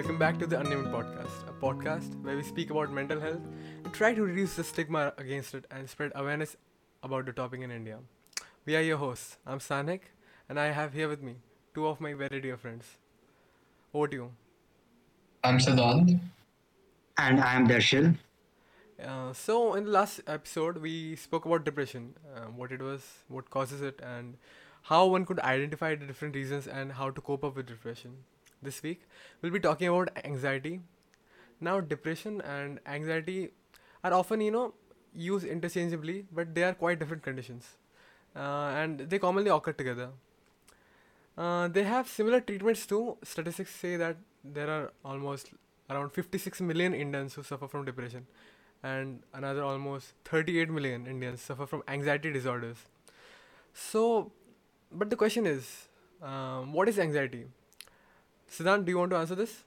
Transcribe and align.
welcome 0.00 0.16
back 0.16 0.38
to 0.38 0.46
the 0.46 0.58
Unnamed 0.58 0.86
Podcast, 0.86 1.46
a 1.46 1.52
podcast 1.62 2.14
where 2.22 2.34
we 2.34 2.42
speak 2.42 2.70
about 2.70 2.90
mental 2.90 3.20
health 3.20 3.42
and 3.84 3.92
try 3.92 4.14
to 4.14 4.22
reduce 4.22 4.54
the 4.56 4.64
stigma 4.64 5.12
against 5.18 5.54
it 5.54 5.66
and 5.70 5.90
spread 5.90 6.10
awareness 6.14 6.56
about 7.02 7.26
the 7.26 7.34
topic 7.34 7.60
in 7.60 7.70
India. 7.70 7.98
We 8.64 8.76
are 8.76 8.80
your 8.80 8.96
hosts. 8.96 9.36
I'm 9.46 9.58
Sanhik, 9.58 10.00
and 10.48 10.58
I 10.58 10.68
have 10.68 10.94
here 10.94 11.06
with 11.06 11.20
me 11.20 11.34
two 11.74 11.86
of 11.86 12.00
my 12.00 12.14
very 12.14 12.40
dear 12.40 12.56
friends. 12.56 12.96
Over 13.92 14.08
to 14.08 14.16
you. 14.16 14.30
I'm 15.44 15.58
Siddhant. 15.58 16.18
And 17.18 17.38
I'm 17.38 17.68
Darshil. 17.68 18.16
Uh, 19.04 19.34
so, 19.34 19.74
in 19.74 19.84
the 19.84 19.90
last 19.90 20.22
episode, 20.26 20.78
we 20.78 21.14
spoke 21.16 21.44
about 21.44 21.66
depression, 21.66 22.14
uh, 22.34 22.46
what 22.46 22.72
it 22.72 22.80
was, 22.80 23.02
what 23.28 23.50
causes 23.50 23.82
it, 23.82 24.00
and 24.02 24.38
how 24.80 25.04
one 25.04 25.26
could 25.26 25.40
identify 25.40 25.94
the 25.94 26.06
different 26.06 26.34
reasons 26.34 26.66
and 26.66 26.92
how 26.92 27.10
to 27.10 27.20
cope 27.20 27.44
up 27.44 27.54
with 27.54 27.66
depression. 27.66 28.12
This 28.62 28.82
week, 28.82 29.02
we'll 29.40 29.52
be 29.52 29.60
talking 29.60 29.88
about 29.88 30.10
anxiety. 30.24 30.80
Now, 31.60 31.80
depression 31.80 32.40
and 32.42 32.78
anxiety 32.86 33.50
are 34.04 34.12
often, 34.12 34.40
you 34.40 34.50
know, 34.50 34.74
used 35.14 35.46
interchangeably, 35.46 36.26
but 36.32 36.54
they 36.54 36.62
are 36.64 36.74
quite 36.74 36.98
different 36.98 37.22
conditions, 37.22 37.76
uh, 38.36 38.72
and 38.82 39.00
they 39.00 39.18
commonly 39.18 39.50
occur 39.50 39.72
together. 39.72 40.10
Uh, 41.38 41.68
they 41.68 41.84
have 41.84 42.08
similar 42.08 42.40
treatments 42.40 42.86
too. 42.86 43.16
Statistics 43.22 43.74
say 43.74 43.96
that 43.96 44.16
there 44.44 44.68
are 44.68 44.92
almost 45.04 45.52
around 45.88 46.10
56 46.12 46.60
million 46.60 46.94
Indians 46.94 47.34
who 47.34 47.42
suffer 47.42 47.66
from 47.66 47.84
depression, 47.84 48.26
and 48.82 49.22
another 49.32 49.62
almost 49.64 50.12
38 50.24 50.68
million 50.70 51.06
Indians 51.06 51.40
suffer 51.40 51.66
from 51.66 51.82
anxiety 51.88 52.32
disorders. 52.32 52.76
So, 53.72 54.32
but 54.92 55.10
the 55.10 55.16
question 55.16 55.46
is, 55.46 55.88
um, 56.22 56.72
what 56.72 56.88
is 56.88 56.98
anxiety? 56.98 57.46
Siddhant, 58.50 58.84
do 58.84 58.92
you 58.92 58.98
want 58.98 59.10
to 59.12 59.16
answer 59.16 59.34
this? 59.34 59.64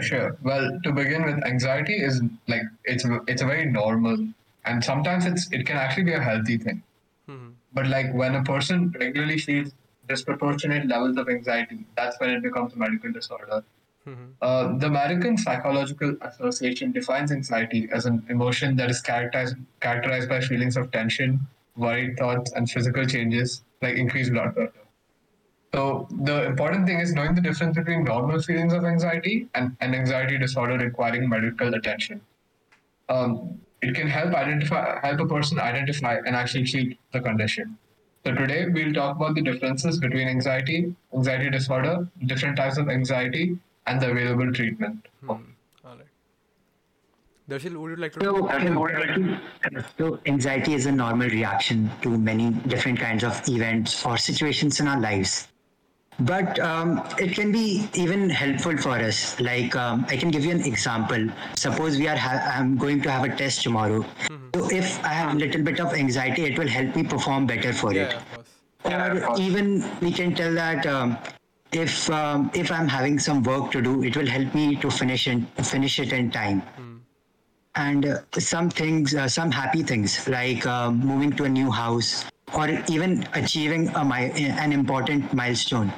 Sure. 0.00 0.36
Well, 0.42 0.78
to 0.84 0.92
begin 0.92 1.24
with, 1.24 1.44
anxiety 1.44 1.96
is 1.96 2.22
like 2.48 2.62
it's 2.84 3.04
it's 3.26 3.42
a 3.42 3.46
very 3.46 3.66
normal, 3.66 4.28
and 4.64 4.84
sometimes 4.84 5.26
it's 5.26 5.50
it 5.52 5.66
can 5.66 5.76
actually 5.76 6.04
be 6.04 6.12
a 6.12 6.20
healthy 6.22 6.56
thing. 6.58 6.82
hmm 7.28 7.48
But 7.72 7.88
like 7.88 8.14
when 8.14 8.36
a 8.36 8.42
person 8.44 8.94
regularly 9.00 9.38
feels 9.38 9.72
disproportionate 10.08 10.86
levels 10.86 11.16
of 11.16 11.28
anxiety, 11.28 11.84
that's 11.96 12.18
when 12.20 12.30
it 12.30 12.42
becomes 12.42 12.72
a 12.74 12.78
medical 12.84 13.12
disorder. 13.18 13.62
hmm 14.04 14.28
Uh, 14.48 14.78
the 14.82 14.86
American 14.86 15.36
Psychological 15.44 16.12
Association 16.28 16.92
defines 16.98 17.32
anxiety 17.38 17.82
as 17.98 18.06
an 18.10 18.22
emotion 18.36 18.76
that 18.82 18.90
is 18.94 19.00
characterized 19.10 19.56
characterized 19.88 20.28
by 20.34 20.40
feelings 20.50 20.76
of 20.82 20.90
tension, 20.98 21.40
worried 21.86 22.16
thoughts, 22.22 22.52
and 22.60 22.70
physical 22.76 23.04
changes 23.16 23.62
like 23.82 23.96
increased 24.04 24.32
blood 24.38 24.54
pressure. 24.60 24.79
So 25.72 26.08
the 26.10 26.46
important 26.46 26.86
thing 26.86 26.98
is 26.98 27.12
knowing 27.14 27.34
the 27.34 27.40
difference 27.40 27.76
between 27.76 28.04
normal 28.04 28.42
feelings 28.42 28.72
of 28.72 28.84
anxiety 28.84 29.48
and 29.54 29.76
an 29.80 29.94
anxiety 29.94 30.36
disorder 30.36 30.76
requiring 30.78 31.28
medical 31.28 31.74
attention. 31.74 32.20
Um, 33.08 33.60
it 33.82 33.94
can 33.94 34.08
help 34.08 34.34
identify 34.34 35.00
help 35.06 35.20
a 35.20 35.26
person 35.26 35.58
identify 35.58 36.16
and 36.26 36.36
actually 36.36 36.64
treat 36.64 36.98
the 37.12 37.20
condition. 37.20 37.78
So 38.24 38.34
today 38.34 38.66
we'll 38.68 38.92
talk 38.92 39.16
about 39.16 39.34
the 39.34 39.42
differences 39.42 39.98
between 39.98 40.28
anxiety, 40.28 40.94
anxiety 41.14 41.50
disorder, 41.50 42.08
different 42.26 42.56
types 42.56 42.76
of 42.76 42.88
anxiety, 42.88 43.56
and 43.86 44.00
the 44.00 44.10
available 44.10 44.52
treatment. 44.52 45.08
Hmm. 45.20 45.30
All 45.30 45.38
right. 45.84 46.06
Darshil, 47.48 47.76
would 47.76 47.90
you 47.90 47.96
like 47.96 48.12
to? 48.12 48.20
So, 48.20 48.50
anxiety, 48.50 49.38
so 49.98 50.20
anxiety 50.26 50.74
is 50.74 50.86
a 50.86 50.92
normal 50.92 51.28
reaction 51.28 51.90
to 52.02 52.18
many 52.18 52.50
different 52.50 52.98
kinds 53.00 53.24
of 53.24 53.40
events 53.48 54.04
or 54.04 54.18
situations 54.18 54.80
in 54.80 54.88
our 54.88 55.00
lives. 55.00 55.48
But 56.20 56.58
um, 56.58 57.02
it 57.18 57.34
can 57.34 57.50
be 57.50 57.88
even 57.94 58.28
helpful 58.28 58.76
for 58.76 58.90
us. 58.90 59.40
Like 59.40 59.74
um, 59.74 60.04
I 60.08 60.16
can 60.16 60.30
give 60.30 60.44
you 60.44 60.50
an 60.50 60.64
example. 60.64 61.28
Suppose 61.56 61.98
we 61.98 62.08
are 62.08 62.16
ha- 62.16 62.52
I'm 62.54 62.76
going 62.76 63.00
to 63.02 63.10
have 63.10 63.24
a 63.24 63.34
test 63.34 63.62
tomorrow. 63.62 64.00
mm-hmm. 64.02 64.50
So 64.54 64.68
if 64.70 65.02
I 65.04 65.08
have 65.08 65.34
a 65.34 65.38
little 65.38 65.62
bit 65.62 65.80
of 65.80 65.94
anxiety, 65.94 66.44
it 66.44 66.58
will 66.58 66.68
help 66.68 66.94
me 66.94 67.04
perform 67.04 67.46
better 67.46 67.72
for 67.72 67.94
yeah, 67.94 68.02
it. 68.02 68.14
of 68.14 68.34
course. 68.34 68.48
Yeah, 68.84 69.06
of 69.06 69.16
or 69.16 69.26
course. 69.26 69.40
even 69.40 69.84
we 70.00 70.12
can 70.12 70.34
tell 70.34 70.52
that 70.54 70.84
um, 70.86 71.16
if 71.72 72.10
um, 72.10 72.50
if 72.54 72.70
I'm 72.70 72.88
having 72.88 73.18
some 73.18 73.42
work 73.42 73.70
to 73.72 73.80
do, 73.80 74.02
it 74.02 74.16
will 74.16 74.26
help 74.26 74.54
me 74.54 74.76
to 74.76 74.90
finish 74.90 75.26
it 75.28 75.42
finish 75.64 75.98
it 75.98 76.12
in 76.12 76.30
time. 76.30 76.62
And 77.76 78.04
uh, 78.04 78.18
some 78.36 78.68
things, 78.68 79.14
uh, 79.14 79.28
some 79.28 79.50
happy 79.52 79.84
things 79.84 80.28
like 80.28 80.66
um, 80.66 80.98
moving 80.98 81.30
to 81.36 81.44
a 81.44 81.48
new 81.48 81.70
house 81.70 82.24
or 82.54 82.68
even 82.88 83.26
achieving 83.34 83.88
a 83.88 84.00
an 84.00 84.72
important 84.72 85.32
milestone, 85.32 85.92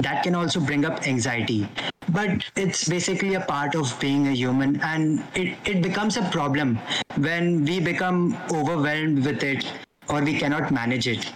that 0.00 0.22
can 0.22 0.34
also 0.34 0.60
bring 0.60 0.84
up 0.84 1.06
anxiety. 1.06 1.68
But 2.10 2.44
it's 2.56 2.88
basically 2.88 3.34
a 3.34 3.40
part 3.40 3.74
of 3.74 3.98
being 4.00 4.28
a 4.28 4.32
human, 4.32 4.80
and 4.80 5.22
it, 5.34 5.58
it 5.64 5.82
becomes 5.82 6.16
a 6.16 6.22
problem 6.30 6.78
when 7.16 7.64
we 7.64 7.80
become 7.80 8.36
overwhelmed 8.50 9.24
with 9.24 9.42
it 9.42 9.70
or 10.08 10.22
we 10.22 10.38
cannot 10.38 10.70
manage 10.70 11.06
it. 11.06 11.30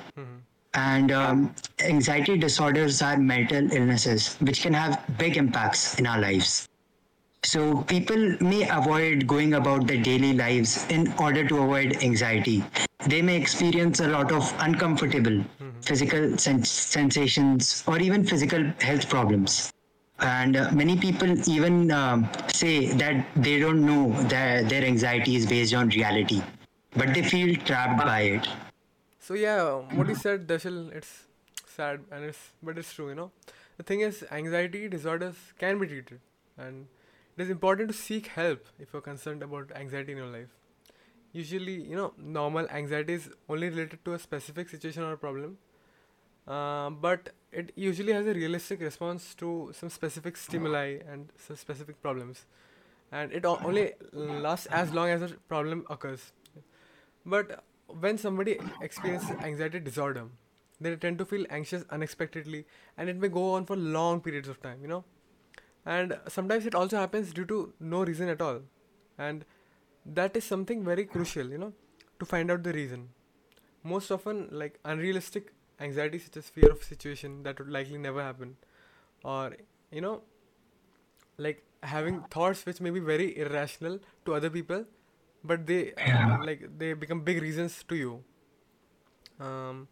And 0.75 1.13
um, 1.13 1.55
anxiety 1.81 2.39
disorders 2.39 3.03
are 3.03 3.19
mental 3.19 3.71
illnesses 3.71 4.37
which 4.41 4.63
can 4.63 4.73
have 4.73 5.05
big 5.19 5.37
impacts 5.37 5.99
in 5.99 6.07
our 6.07 6.19
lives. 6.19 6.67
So 7.45 7.83
people 7.83 8.37
may 8.41 8.69
avoid 8.69 9.27
going 9.27 9.55
about 9.55 9.87
their 9.87 10.01
daily 10.01 10.33
lives 10.33 10.87
in 10.89 11.13
order 11.19 11.47
to 11.49 11.59
avoid 11.63 12.03
anxiety. 12.03 12.65
They 13.07 13.21
may 13.21 13.37
experience 13.37 14.01
a 14.01 14.07
lot 14.09 14.31
of 14.31 14.55
uncomfortable 14.61 15.45
physical 15.81 16.39
sens- 16.39 16.71
sensations 16.71 17.83
or 17.87 17.99
even 17.99 18.25
physical 18.25 18.63
health 18.81 19.09
problems. 19.09 19.73
And 20.21 20.57
uh, 20.57 20.71
many 20.71 20.97
people 20.97 21.31
even 21.51 21.91
um, 21.91 22.29
say 22.55 22.93
that 22.93 23.27
they 23.35 23.59
don't 23.59 23.85
know 23.85 24.13
that 24.29 24.69
their 24.69 24.85
anxiety 24.85 25.35
is 25.35 25.45
based 25.47 25.75
on 25.75 25.89
reality, 25.89 26.41
but 26.95 27.13
they 27.13 27.25
feel 27.25 27.57
trapped 27.57 27.99
by 28.07 28.21
it. 28.21 28.47
So 29.19 29.35
yeah, 29.35 29.65
what 29.99 30.07
you 30.09 30.15
said, 30.15 30.47
Darshil, 30.47 30.93
it's 30.95 31.25
sad 31.67 32.01
and 32.13 32.25
it's 32.25 32.39
but 32.63 32.79
it's 32.79 32.95
true, 32.95 33.09
you 33.09 33.17
know. 33.17 33.33
The 33.79 33.83
thing 33.83 34.01
is, 34.01 34.25
anxiety 34.31 34.89
disorders 34.89 35.35
can 35.59 35.81
be 35.81 35.89
treated, 35.89 36.21
and 36.57 36.87
it 37.37 37.43
is 37.43 37.51
important 37.51 37.89
to 37.91 37.95
seek 37.97 38.27
help 38.29 38.67
if 38.79 38.93
you're 38.93 39.03
concerned 39.03 39.43
about 39.43 39.73
anxiety 39.75 40.13
in 40.13 40.19
your 40.19 40.27
life. 40.29 40.49
Usually, 41.33 41.75
you 41.83 41.97
know, 41.97 42.13
normal 42.19 42.69
anxiety 42.71 43.15
is 43.15 43.31
only 43.49 43.69
related 43.71 44.05
to 44.05 44.15
a 44.15 44.19
specific 44.19 44.69
situation 44.69 45.03
or 45.03 45.17
problem, 45.17 45.59
uh, 46.47 46.91
but 46.91 47.31
it 47.53 47.73
usually 47.77 48.13
has 48.13 48.27
a 48.27 48.35
realistic 48.35 48.81
response 48.81 49.35
to 49.37 49.71
some 49.75 49.91
specific 49.91 50.37
stimuli 50.37 50.99
and 51.09 51.31
some 51.39 51.57
specific 51.57 52.01
problems, 52.03 52.47
and 53.13 53.33
it 53.33 53.45
o- 53.47 53.61
only 53.65 53.93
lasts 54.13 54.67
as 54.67 54.93
long 54.93 55.09
as 55.11 55.23
a 55.23 55.29
problem 55.49 55.87
occurs. 55.91 56.33
But 57.25 57.65
when 57.87 58.19
somebody 58.19 58.61
experiences 58.81 59.37
anxiety 59.43 59.81
disorder, 59.81 60.27
they 60.81 60.97
tend 60.97 61.19
to 61.19 61.25
feel 61.25 61.47
anxious 61.51 61.85
unexpectedly, 61.91 62.67
and 62.97 63.09
it 63.09 63.17
may 63.17 63.29
go 63.29 63.53
on 63.55 63.67
for 63.67 63.77
long 63.77 64.21
periods 64.21 64.49
of 64.49 64.61
time, 64.63 64.79
you 64.83 64.89
know. 64.89 65.05
And 65.85 66.19
sometimes 66.29 66.67
it 66.67 66.75
also 66.75 66.97
happens 66.97 67.33
due 67.33 67.45
to 67.47 67.73
no 67.81 68.05
reason 68.05 68.29
at 68.29 68.41
all, 68.41 68.61
and 69.19 69.45
that 70.07 70.37
is 70.37 70.45
something 70.45 70.85
very 70.85 71.05
crucial, 71.05 71.49
you 71.51 71.59
know, 71.59 71.73
to 72.21 72.25
find 72.25 72.51
out 72.51 72.63
the 72.63 72.73
reason. 72.73 73.09
Most 73.83 74.11
often, 74.13 74.49
like 74.53 74.79
unrealistic 74.85 75.53
anxiety, 75.81 76.19
such 76.21 76.37
as 76.37 76.49
fear 76.49 76.71
of 76.71 76.85
situation 76.85 77.43
that 77.43 77.59
would 77.59 77.69
likely 77.71 77.99
never 77.99 78.23
happen, 78.23 78.57
or 79.25 79.57
you 79.91 80.01
know, 80.01 80.23
like 81.39 81.63
having 81.83 82.21
thoughts 82.31 82.65
which 82.67 82.81
may 82.81 82.91
be 82.91 83.01
very 83.01 83.37
irrational 83.39 83.99
to 84.25 84.35
other 84.35 84.51
people 84.51 84.85
but 85.45 85.67
they 85.67 85.93
like 86.45 86.67
they 86.79 86.93
become 86.93 87.21
big 87.23 87.43
reasons 87.43 87.83
to 87.89 87.97
you. 87.97 88.23
Um 89.41 89.89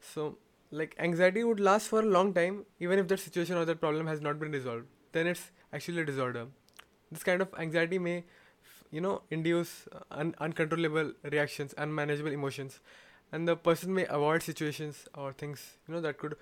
so 0.00 0.38
like 0.70 0.94
anxiety 0.98 1.42
would 1.44 1.60
last 1.60 1.88
for 1.88 2.00
a 2.00 2.06
long 2.16 2.32
time 2.34 2.64
even 2.78 2.98
if 2.98 3.08
that 3.08 3.20
situation 3.20 3.56
or 3.56 3.64
that 3.64 3.80
problem 3.80 4.06
has 4.06 4.20
not 4.20 4.38
been 4.38 4.52
resolved 4.52 4.86
then 5.12 5.26
it's 5.26 5.50
actually 5.72 6.00
a 6.02 6.04
disorder. 6.04 6.46
This 7.10 7.22
kind 7.22 7.42
of 7.42 7.54
anxiety 7.58 7.98
may 7.98 8.24
you 8.90 9.00
know 9.00 9.22
induce 9.30 9.86
uh, 9.92 10.00
un- 10.10 10.34
uncontrollable 10.40 11.12
reactions 11.24 11.74
unmanageable 11.78 12.32
emotions. 12.32 12.80
And 13.32 13.46
the 13.46 13.56
person 13.56 13.94
may 13.94 14.06
avoid 14.06 14.42
situations 14.42 15.08
or 15.14 15.32
things 15.32 15.62
you 15.88 15.94
know 15.94 16.00
that 16.00 16.18
could 16.18 16.36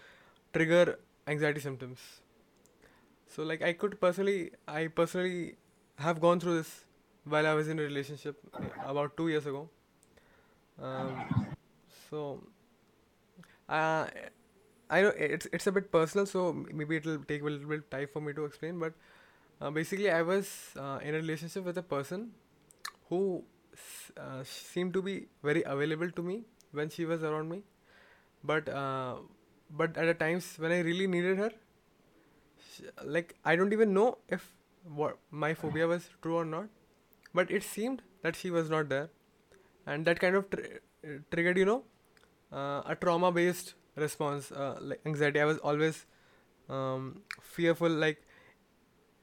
trigger 0.52 0.98
anxiety 1.26 1.60
symptoms. 1.60 1.98
So 3.34 3.42
like 3.44 3.62
i 3.62 3.72
could 3.72 4.00
personally 4.00 4.50
i 4.66 4.86
personally 4.88 5.56
have 6.06 6.20
gone 6.20 6.40
through 6.40 6.56
this 6.58 6.72
while 7.24 7.46
i 7.46 7.54
was 7.54 7.68
in 7.68 7.78
a 7.78 7.82
relationship 7.82 8.38
uh, 8.54 8.68
about 8.92 9.16
2 9.16 9.28
years 9.28 9.46
ago. 9.46 9.68
Um, 10.80 11.26
so 12.10 12.42
uh, 13.68 14.06
i 14.90 15.00
know 15.02 15.12
it's 15.17 15.46
it's 15.52 15.67
a 15.67 15.73
bit 15.73 15.90
personal 15.93 16.26
so 16.26 16.52
maybe 16.81 16.96
it'll 16.96 17.19
take 17.32 17.43
a 17.43 17.44
little 17.44 17.69
bit 17.69 17.81
of 17.81 17.90
time 17.90 18.08
for 18.12 18.20
me 18.20 18.32
to 18.32 18.44
explain 18.44 18.79
but 18.79 18.93
uh, 19.61 19.70
basically 19.70 20.11
i 20.11 20.23
was 20.23 20.50
uh, 20.79 20.99
in 21.02 21.14
a 21.14 21.19
relationship 21.19 21.64
with 21.64 21.79
a 21.79 21.82
person 21.94 22.31
who 23.08 23.44
uh, 24.19 24.43
seemed 24.44 24.93
to 24.94 25.02
be 25.02 25.17
very 25.43 25.62
available 25.64 26.11
to 26.11 26.23
me 26.23 26.43
when 26.73 26.88
she 26.90 27.05
was 27.05 27.23
around 27.23 27.49
me 27.50 27.62
but 28.44 28.69
uh, 28.69 29.17
but 29.70 29.96
at 29.96 30.06
the 30.12 30.14
times 30.25 30.55
when 30.58 30.73
i 30.73 30.81
really 30.90 31.06
needed 31.17 31.38
her 31.38 31.52
sh- 32.67 32.90
like 33.17 33.35
i 33.44 33.56
don't 33.56 33.73
even 33.76 33.93
know 33.94 34.08
if 34.29 34.50
what 35.00 35.19
my 35.31 35.52
phobia 35.55 35.87
was 35.87 36.08
true 36.23 36.37
or 36.37 36.44
not, 36.44 36.67
but 37.35 37.50
it 37.50 37.62
seemed 37.62 38.00
that 38.23 38.35
she 38.37 38.50
was 38.50 38.70
not 38.70 38.88
there, 38.88 39.11
and 39.87 40.06
that 40.06 40.19
kind 40.20 40.35
of 40.37 40.49
tr- 40.50 40.61
uh, 41.06 41.19
triggered, 41.31 41.58
you 41.58 41.64
know, 41.67 41.82
uh, 42.52 42.82
a 42.87 42.96
trauma-based 43.00 43.75
response, 43.98 44.52
uh, 44.52 44.78
like 44.80 45.00
anxiety. 45.06 45.40
I 45.40 45.44
was 45.44 45.58
always 45.58 46.06
um, 46.68 47.22
fearful, 47.42 47.88
like, 47.90 48.22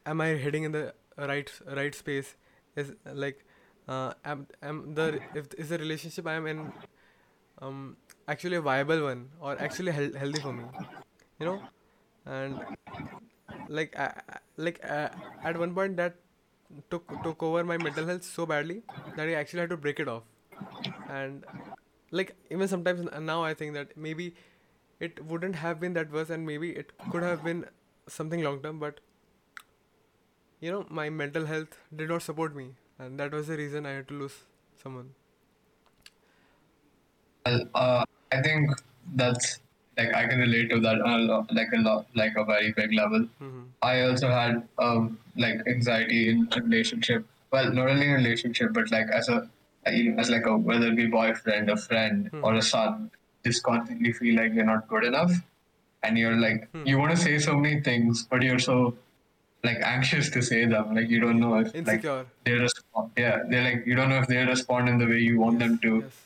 am 0.06 0.22
I 0.22 0.28
heading 0.46 0.64
in 0.64 0.72
the 0.72 0.94
right 1.18 1.52
right 1.68 1.94
space? 1.96 2.36
Is 2.76 2.94
like, 3.06 3.44
uh, 3.88 4.14
am 4.24 4.48
am 4.62 4.94
the 4.96 5.22
if 5.34 5.48
is 5.58 5.70
the 5.70 5.78
relationship 5.78 6.28
I 6.28 6.34
am 6.34 6.48
in 6.48 6.74
um 7.62 7.98
actually 8.28 8.58
a 8.58 8.62
viable 8.62 9.04
one 9.04 9.30
or 9.40 9.60
actually 9.62 9.92
healthy 9.92 10.40
for 10.40 10.54
me, 10.54 10.70
you 11.40 11.46
know, 11.46 11.64
and 12.26 12.62
like 13.68 13.96
like 14.58 14.80
uh, 14.84 15.10
at 15.44 15.58
one 15.58 15.74
point 15.74 15.98
that 15.98 16.16
took 16.90 17.22
took 17.24 17.42
over 17.44 17.64
my 17.64 17.78
mental 17.78 18.06
health 18.06 18.24
so 18.24 18.46
badly 18.46 18.84
that 19.16 19.28
I 19.28 19.34
actually 19.34 19.62
had 19.62 19.70
to 19.70 19.78
break 19.78 20.00
it 20.00 20.08
off 20.08 20.24
and 21.08 21.46
like 22.12 22.36
even 22.52 22.68
sometimes 22.68 23.08
now 23.22 23.44
I 23.44 23.54
think 23.54 23.74
that 23.74 23.98
maybe 23.98 24.36
it 25.00 25.26
wouldn't 25.26 25.56
have 25.56 25.80
been 25.80 25.94
that 25.94 26.12
worse 26.12 26.30
and 26.30 26.46
maybe 26.46 26.72
it 26.72 26.92
could 27.12 27.24
have 27.24 27.44
been 27.44 27.66
something 28.08 28.44
long 28.44 28.62
term 28.62 28.80
but 28.80 29.00
you 30.62 30.72
know 30.72 30.86
my 30.90 31.10
mental 31.10 31.46
health 31.46 31.78
did 31.96 32.10
not 32.10 32.22
support 32.22 32.56
me 32.56 32.70
and 33.00 33.20
that 33.20 33.32
was 33.32 33.48
the 33.48 33.58
reason 33.58 33.86
I 33.86 33.92
had 33.92 34.08
to 34.10 34.14
lose 34.14 34.38
someone 34.82 35.12
Well, 37.46 37.64
uh, 37.76 38.04
I 38.32 38.42
think 38.42 38.72
that's 39.16 39.60
like 39.98 40.14
I 40.14 40.28
can 40.28 40.40
relate 40.40 40.70
to 40.72 40.80
that 40.80 41.00
a 41.00 41.18
lot, 41.20 41.54
like 41.54 41.68
a 41.74 41.78
lot, 41.78 42.08
like 42.16 42.34
a 42.36 42.44
very 42.44 42.72
big 42.72 42.94
level. 42.94 43.28
hmm 43.40 43.62
I 43.82 44.02
also 44.02 44.30
had 44.30 44.68
um 44.86 45.20
like 45.44 45.60
anxiety 45.68 46.30
in 46.30 46.48
a 46.58 46.62
relationship. 46.62 47.28
Well, 47.52 47.72
not 47.72 47.90
only 47.90 48.08
in 48.08 48.14
a 48.14 48.16
relationship, 48.16 48.74
but 48.74 48.90
like 48.92 49.12
as 49.20 49.30
a 49.30 49.48
as 49.86 50.32
like 50.32 50.48
a 50.48 50.58
whether 50.58 50.88
it 50.88 50.96
be 50.96 51.06
boyfriend, 51.06 51.70
a 51.70 51.78
friend, 51.78 52.32
or 52.42 52.56
a 52.56 52.64
son, 52.64 53.12
just 53.46 53.64
constantly 53.64 54.12
feel 54.12 54.36
like 54.42 54.54
you're 54.54 54.66
not 54.66 54.88
good 54.88 55.04
enough, 55.06 55.32
and 56.04 56.18
you're 56.18 56.36
like 56.36 56.68
you 56.84 56.98
want 56.98 57.12
to 57.16 57.18
say 57.18 57.38
so 57.40 57.56
many 57.56 57.82
things, 57.82 58.24
but 58.30 58.42
you're 58.42 58.60
so 58.60 58.96
like 59.64 59.78
anxious 59.84 60.30
to 60.32 60.42
say 60.42 60.66
them. 60.66 60.94
Like 60.96 61.10
you 61.10 61.20
don't 61.20 61.40
know 61.40 61.56
if 61.60 61.68
like 61.68 61.76
insecure 61.76 62.26
they 62.46 62.54
respond. 62.54 63.12
Yeah, 63.18 63.40
they're 63.50 63.64
like 63.70 63.86
you 63.86 63.96
don't 63.96 64.10
know 64.10 64.20
if 64.20 64.28
they 64.28 64.44
respond 64.44 64.90
in 64.90 64.98
the 64.98 65.08
way 65.14 65.20
you 65.20 65.40
want 65.40 65.60
them 65.66 65.78
to. 65.88 65.96
yes 66.04 66.22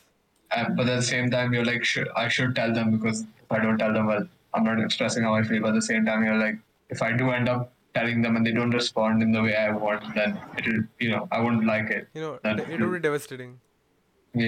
Uh, 0.54 0.68
but 0.76 0.88
at 0.92 0.96
the 1.00 1.08
same 1.08 1.26
time, 1.32 1.52
you're 1.54 1.66
like, 1.66 1.84
should, 1.88 2.08
I 2.20 2.22
should 2.36 2.54
tell 2.58 2.72
them 2.76 2.88
because 2.94 3.18
if 3.42 3.50
I 3.56 3.58
don't 3.64 3.78
tell 3.82 3.92
them, 3.96 4.06
well, 4.12 4.24
I'm 4.54 4.64
not 4.68 4.80
expressing 4.84 5.22
how 5.26 5.34
I 5.40 5.42
feel. 5.50 5.60
But 5.64 5.68
at 5.74 5.78
the 5.80 5.88
same 5.88 6.04
time, 6.08 6.24
you're 6.28 6.38
like, 6.40 6.56
if 6.94 7.02
I 7.08 7.10
do 7.20 7.28
end 7.34 7.48
up 7.52 7.68
telling 7.98 8.24
them 8.24 8.38
and 8.40 8.44
they 8.48 8.54
don't 8.56 8.74
respond 8.78 9.22
in 9.26 9.30
the 9.36 9.42
way 9.46 9.54
I 9.60 9.70
want, 9.84 10.08
then 10.16 10.34
it'll, 10.58 10.80
you 11.04 11.10
know, 11.12 11.28
I 11.36 11.38
won't 11.44 11.64
like 11.70 11.90
it. 11.98 12.08
you 12.18 12.22
know 12.24 12.32
Then 12.48 12.58
it 12.58 12.80
would 12.80 12.92
be 12.96 13.02
devastating 13.06 13.52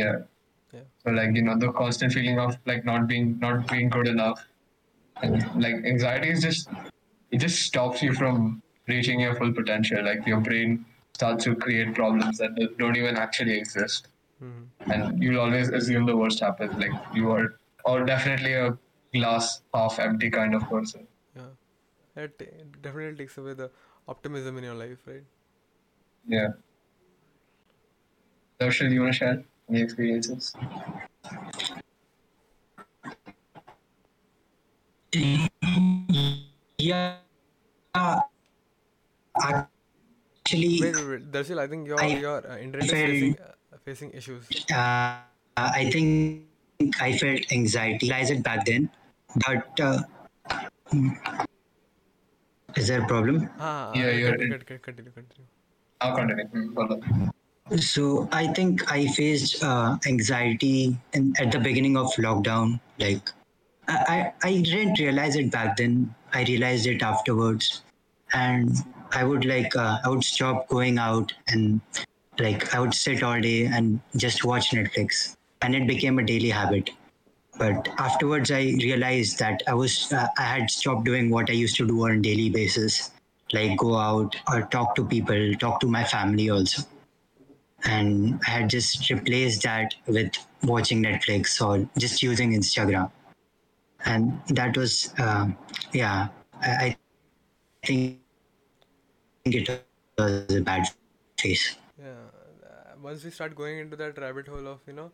Yeah. 0.00 0.16
Yeah 0.72 0.80
So 1.04 1.10
like, 1.12 1.34
you 1.34 1.42
know, 1.42 1.56
the 1.58 1.72
constant 1.72 2.12
feeling 2.12 2.38
of 2.38 2.56
like 2.66 2.84
not 2.84 3.06
being, 3.06 3.38
not 3.38 3.69
being 3.69 3.88
good 3.88 4.08
enough, 4.08 4.44
and 5.22 5.42
like 5.62 5.74
anxiety 5.84 6.30
is 6.30 6.42
just, 6.42 6.69
it 7.30 7.38
just 7.38 7.62
stops 7.62 8.02
you 8.02 8.12
from 8.14 8.62
reaching 8.88 9.20
your 9.20 9.34
full 9.34 9.52
potential. 9.52 10.04
Like 10.04 10.26
your 10.26 10.40
brain 10.40 10.84
starts 11.14 11.44
to 11.44 11.54
create 11.56 11.94
problems 11.94 12.38
that 12.38 12.50
don't 12.78 12.96
even 12.96 13.16
actually 13.16 13.58
exist. 13.58 14.08
hmm 14.40 14.62
and 14.94 15.22
you'll 15.22 15.40
always 15.40 15.69
assume 15.78 16.06
the 16.06 16.16
worst 16.16 16.40
happens. 16.40 16.74
Like 16.84 16.92
you 17.14 17.30
are, 17.32 17.46
or 17.84 18.04
definitely 18.04 18.54
a 18.54 18.76
glass 19.14 19.62
half 19.74 19.98
empty 19.98 20.30
kind 20.30 20.54
of 20.54 20.62
person. 20.69 21.06
yeah 21.36 22.22
it, 22.24 22.42
it 22.46 22.82
definitely 22.82 23.16
takes 23.24 23.38
away 23.38 23.54
the 23.54 23.70
optimism 24.08 24.58
in 24.58 24.64
your 24.64 24.74
life 24.74 25.06
right 25.06 25.24
Yeah. 26.26 26.48
Darshil, 28.60 28.90
you 28.92 29.00
want 29.02 29.12
to 29.12 29.19
share 29.19 29.44
any 29.72 29.82
experiences? 29.82 30.54
Yeah. 36.78 37.16
Actually, 39.34 40.80
Wait, 40.80 40.94
wait, 40.94 41.08
wait. 41.08 41.32
Darshil, 41.32 41.58
I 41.58 41.66
think 41.66 41.86
your 41.88 42.00
I 42.00 42.06
your 42.20 42.38
uh, 42.50 42.58
internet 42.58 42.84
is 42.84 42.92
facing 42.92 43.36
uh, 43.40 43.76
facing 43.84 44.10
issues. 44.12 44.44
uh, 44.74 45.20
I 45.56 45.88
think 45.92 46.44
I 47.00 47.16
felt 47.16 47.40
anxiety. 47.52 48.10
I 48.12 48.20
realized 48.20 48.32
it 48.32 48.42
back 48.42 48.66
then, 48.66 48.90
but 49.46 49.80
uh, 49.80 50.02
is 52.76 52.88
there 52.88 53.02
a 53.02 53.06
problem? 53.06 53.48
Ah, 53.58 53.96
Yeah, 53.96 54.06
uh, 54.06 54.10
you're 54.10 54.30
continue, 54.36 54.54
in- 54.56 54.64
continue, 54.64 55.12
continue, 55.12 55.12
continue. 55.12 55.48
I'll 56.00 56.16
continue. 56.16 57.32
So 57.76 58.28
I 58.32 58.48
think 58.48 58.90
I 58.92 59.06
faced 59.06 59.62
uh, 59.62 59.96
anxiety 60.06 60.96
in, 61.12 61.32
at 61.38 61.52
the 61.52 61.58
beginning 61.58 61.96
of 61.96 62.12
lockdown. 62.14 62.80
Like 62.98 63.30
I, 63.88 64.32
I, 64.42 64.48
I 64.48 64.62
didn't 64.62 64.98
realize 64.98 65.36
it 65.36 65.50
back 65.50 65.76
then. 65.76 66.14
I 66.34 66.44
realized 66.44 66.86
it 66.86 67.02
afterwards, 67.02 67.82
and 68.32 68.76
I 69.12 69.24
would 69.24 69.44
like 69.44 69.74
uh, 69.74 69.98
I 70.04 70.08
would 70.08 70.24
stop 70.24 70.69
going 70.69 70.98
out 70.98 71.32
and 71.48 71.80
like 72.38 72.74
I 72.74 72.80
would 72.80 72.94
sit 72.94 73.22
all 73.22 73.40
day 73.40 73.66
and 73.66 74.00
just 74.16 74.44
watch 74.44 74.70
Netflix, 74.70 75.36
and 75.62 75.74
it 75.74 75.86
became 75.86 76.19
a 76.19 76.24
daily 76.24 76.50
habit. 76.50 76.90
But 77.58 77.88
afterwards, 77.98 78.50
I 78.50 78.74
realized 78.82 79.38
that 79.38 79.62
I 79.66 79.74
was 79.74 80.12
uh, 80.12 80.28
I 80.36 80.42
had 80.42 80.70
stopped 80.70 81.04
doing 81.04 81.30
what 81.30 81.48
I 81.48 81.54
used 81.54 81.76
to 81.76 81.86
do 81.86 82.04
on 82.04 82.10
a 82.12 82.19
daily 82.20 82.50
basis, 82.50 83.12
like 83.52 83.78
go 83.78 83.96
out 83.96 84.36
or 84.50 84.62
talk 84.62 84.94
to 84.96 85.04
people, 85.04 85.54
talk 85.54 85.80
to 85.80 85.86
my 85.86 86.04
family 86.04 86.50
also 86.50 86.82
and 87.84 88.40
I 88.46 88.50
had 88.50 88.70
just 88.70 89.11
replaced 89.11 89.62
that 89.62 89.94
with 90.06 90.32
watching 90.62 91.02
Netflix 91.02 91.61
or 91.61 91.88
just 91.99 92.23
using 92.23 92.52
Instagram, 92.52 93.11
and 94.05 94.40
that 94.49 94.76
was 94.76 95.12
uh, 95.19 95.49
yeah, 95.93 96.29
I, 96.61 96.70
I 96.70 96.96
think 97.87 98.20
it 99.44 99.69
was 100.19 100.56
a 100.56 100.61
bad 100.61 100.87
phase. 101.38 101.76
Yeah, 101.99 102.11
uh, 102.64 102.96
once 103.02 103.25
we 103.25 103.31
start 103.31 103.55
going 103.55 103.79
into 103.79 103.96
that 103.96 104.19
rabbit 104.19 104.49
hole 104.49 104.69
of 104.69 104.81
you 104.87 104.93
know 104.93 105.11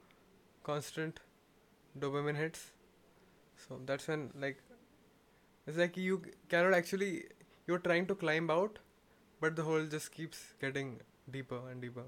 constant 0.62 1.20
dopamine 1.98 2.36
hits, 2.36 2.72
so 3.56 3.80
that's 3.86 4.08
when 4.08 4.30
like 4.38 4.58
it's 5.66 5.76
like 5.78 5.96
you 5.96 6.22
cannot 6.48 6.74
actually 6.74 7.24
you're 7.66 7.78
trying 7.78 8.06
to 8.06 8.14
climb 8.14 8.50
out, 8.50 8.78
but 9.40 9.56
the 9.56 9.62
hole 9.62 9.84
just 9.84 10.12
keeps 10.12 10.54
getting 10.60 11.00
deeper 11.30 11.60
and 11.70 11.80
deeper? 11.80 12.04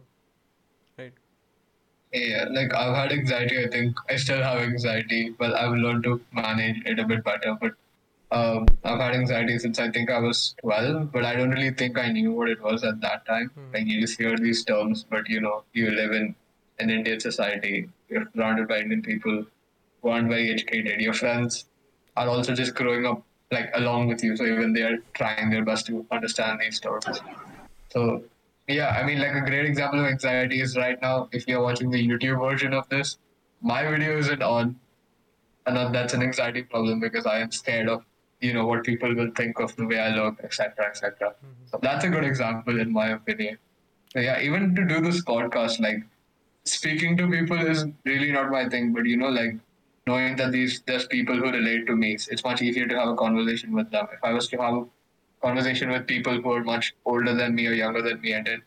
Yeah, 2.12 2.47
like 2.50 2.75
I've 2.75 2.95
had 2.95 3.12
anxiety. 3.12 3.64
I 3.64 3.69
think 3.69 3.97
I 4.09 4.17
still 4.17 4.43
have 4.43 4.59
anxiety, 4.59 5.31
but 5.38 5.55
I've 5.55 5.73
learned 5.73 6.05
to 6.05 6.21
manage 6.33 6.83
it 6.85 6.99
a 6.99 7.05
bit 7.05 7.23
better. 7.23 7.57
But 7.61 7.75
um, 8.33 8.67
I've 8.85 8.99
had 8.99 9.14
anxiety 9.14 9.59
since 9.59 9.79
I 9.79 9.90
think 9.90 10.11
I 10.11 10.19
was 10.19 10.55
12, 10.61 11.12
but 11.12 11.25
I 11.25 11.37
don't 11.37 11.50
really 11.50 11.71
think 11.71 11.99
I 11.99 12.11
knew 12.11 12.33
what 12.33 12.49
it 12.49 12.61
was 12.61 12.83
at 12.85 13.00
that 13.00 13.26
time. 13.26 13.50
Like 13.73 13.87
you 13.87 14.00
just 14.00 14.19
hear 14.19 14.37
these 14.37 14.64
terms, 14.64 15.05
but 15.09 15.29
you 15.29 15.40
know, 15.40 15.62
you 15.73 15.90
live 15.90 16.12
in 16.12 16.35
an 16.81 16.90
Indian 16.90 17.21
society. 17.21 17.88
You're 18.09 18.29
surrounded 18.35 18.67
by 18.69 18.79
Indian 18.81 19.02
people 19.02 19.45
who 20.02 20.09
aren't 20.09 20.29
very 20.29 20.50
educated. 20.50 21.00
Your 21.00 21.14
friends 21.14 21.67
are 22.17 22.29
also 22.29 22.55
just 22.55 22.75
growing 22.75 23.07
up 23.07 23.23
like 23.52 23.71
along 23.75 24.07
with 24.07 24.23
you, 24.23 24.37
so 24.37 24.45
even 24.45 24.73
they 24.73 24.83
are 24.83 24.99
trying 25.14 25.50
their 25.50 25.64
best 25.64 25.87
to 25.87 26.07
understand 26.11 26.61
these 26.61 26.79
terms. 26.79 27.21
So 27.90 28.23
yeah, 28.71 28.89
I 28.91 29.05
mean, 29.05 29.19
like 29.19 29.35
a 29.35 29.41
great 29.41 29.65
example 29.67 30.00
of 30.00 30.07
anxiety 30.07 30.61
is 30.61 30.77
right 30.77 31.00
now, 31.00 31.29
if 31.33 31.47
you're 31.49 31.62
watching 31.62 31.91
the 31.91 32.07
YouTube 32.07 32.41
version 32.41 32.73
of 32.73 32.89
this, 32.89 33.19
my 33.61 33.89
video 33.89 34.19
isn't 34.19 34.43
on. 34.43 34.79
And 35.67 35.95
that's 35.95 36.15
an 36.15 36.23
anxiety 36.23 36.62
problem 36.62 37.00
because 37.00 37.27
I 37.27 37.41
am 37.41 37.53
scared 37.53 37.89
of, 37.89 38.05
you 38.41 38.55
know, 38.55 38.67
what 38.67 38.85
people 38.85 39.15
will 39.15 39.31
think 39.37 39.61
of 39.61 39.77
the 39.77 39.87
way 39.87 39.99
I 39.99 40.15
look, 40.15 40.41
etc., 40.43 40.87
etc. 40.87 41.31
Mm-hmm. 41.31 41.67
So 41.71 41.79
that's 41.83 42.05
a 42.05 42.09
good 42.09 42.25
example, 42.25 42.81
in 42.81 42.93
my 42.93 43.11
opinion. 43.11 43.59
So 44.12 44.21
yeah, 44.21 44.41
even 44.41 44.75
to 44.75 44.85
do 44.85 45.00
this 45.00 45.23
podcast, 45.25 45.81
like 45.81 46.03
speaking 46.65 47.17
to 47.19 47.29
people 47.29 47.59
is 47.59 47.85
really 48.05 48.33
not 48.33 48.50
my 48.50 48.69
thing, 48.69 48.93
but 48.93 49.05
you 49.05 49.17
know, 49.17 49.29
like 49.29 49.57
knowing 50.07 50.37
that 50.37 50.53
these 50.53 50.83
there's 50.87 51.07
people 51.07 51.37
who 51.37 51.50
relate 51.50 51.87
to 51.87 51.95
me, 51.95 52.15
it's, 52.15 52.29
it's 52.29 52.43
much 52.43 52.62
easier 52.62 52.87
to 52.87 52.99
have 52.99 53.09
a 53.09 53.15
conversation 53.15 53.73
with 53.73 53.91
them. 53.91 54.09
If 54.12 54.25
I 54.25 54.33
was 54.33 54.49
to 54.49 54.57
have 54.57 54.75
a 54.75 54.85
conversation 55.42 55.90
with 55.90 56.06
people 56.06 56.40
who 56.42 56.52
are 56.52 56.64
much 56.64 56.94
older 57.04 57.35
than 57.35 57.54
me 57.54 57.66
or 57.66 57.73
younger 57.73 58.02
than 58.02 58.20
me 58.20 58.32
and 58.32 58.44
did 58.47 58.61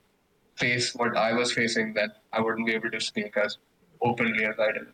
face 0.58 0.94
what 0.96 1.18
I 1.18 1.34
was 1.34 1.54
facing, 1.54 1.94
then 1.94 2.12
I 2.32 2.42
wouldn't 2.42 2.68
be 2.68 2.74
able 2.74 2.92
to 2.92 3.02
speak 3.02 3.38
as 3.38 3.58
openly 4.02 4.46
as 4.46 4.60
I 4.60 4.72
did. 4.74 4.88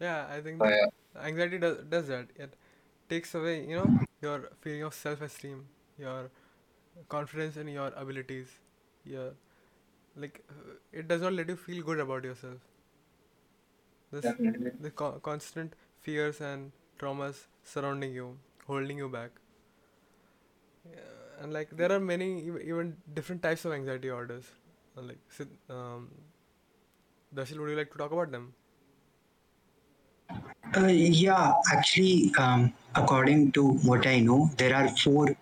Yeah, 0.00 0.26
I 0.30 0.40
think 0.40 0.62
So 0.62 0.68
yeah, 0.68 0.86
anxiety 1.16 1.58
does 1.58 1.78
does 1.94 2.08
that. 2.08 2.28
It 2.36 2.54
takes 3.08 3.34
away, 3.34 3.64
you 3.66 3.76
know, 3.76 3.92
your 4.22 4.50
feeling 4.60 4.82
of 4.82 4.94
self-esteem, 4.94 5.66
your 5.98 6.30
confidence 7.08 7.56
in 7.56 7.68
your 7.68 7.88
abilities, 8.04 8.48
your 9.04 9.32
like 10.16 10.44
it 10.92 11.08
does 11.08 11.22
not 11.22 11.32
let 11.34 11.48
you 11.48 11.56
feel 11.56 11.82
good 11.84 12.00
about 12.00 12.24
yourself. 12.24 12.58
This 14.10 14.34
definitely. 14.36 14.72
the 14.78 14.90
co- 14.90 15.18
constant 15.20 15.74
fears 16.00 16.40
and 16.40 16.72
traumas 16.98 17.46
surrounding 17.62 18.12
you, 18.12 18.38
holding 18.66 18.98
you 18.98 19.08
back. 19.08 19.30
Yeah, 20.90 21.42
and 21.42 21.52
like 21.52 21.70
there 21.70 21.92
are 21.92 22.00
many 22.00 22.28
even 22.46 22.96
different 23.14 23.42
types 23.42 23.64
of 23.64 23.72
anxiety 23.72 24.10
orders. 24.10 24.44
Uh, 24.96 25.02
like, 25.02 25.18
um, 25.70 26.10
Darshil, 27.34 27.58
would 27.60 27.70
you 27.70 27.76
like 27.76 27.90
to 27.92 27.98
talk 27.98 28.12
about 28.12 28.30
them? 28.30 28.54
Uh, 30.76 30.86
yeah, 30.86 31.54
actually, 31.72 32.32
um, 32.38 32.72
according 32.94 33.52
to 33.52 33.68
what 33.88 34.06
I 34.06 34.20
know, 34.20 34.50
there 34.58 34.74
are 34.74 34.88
four 34.88 35.34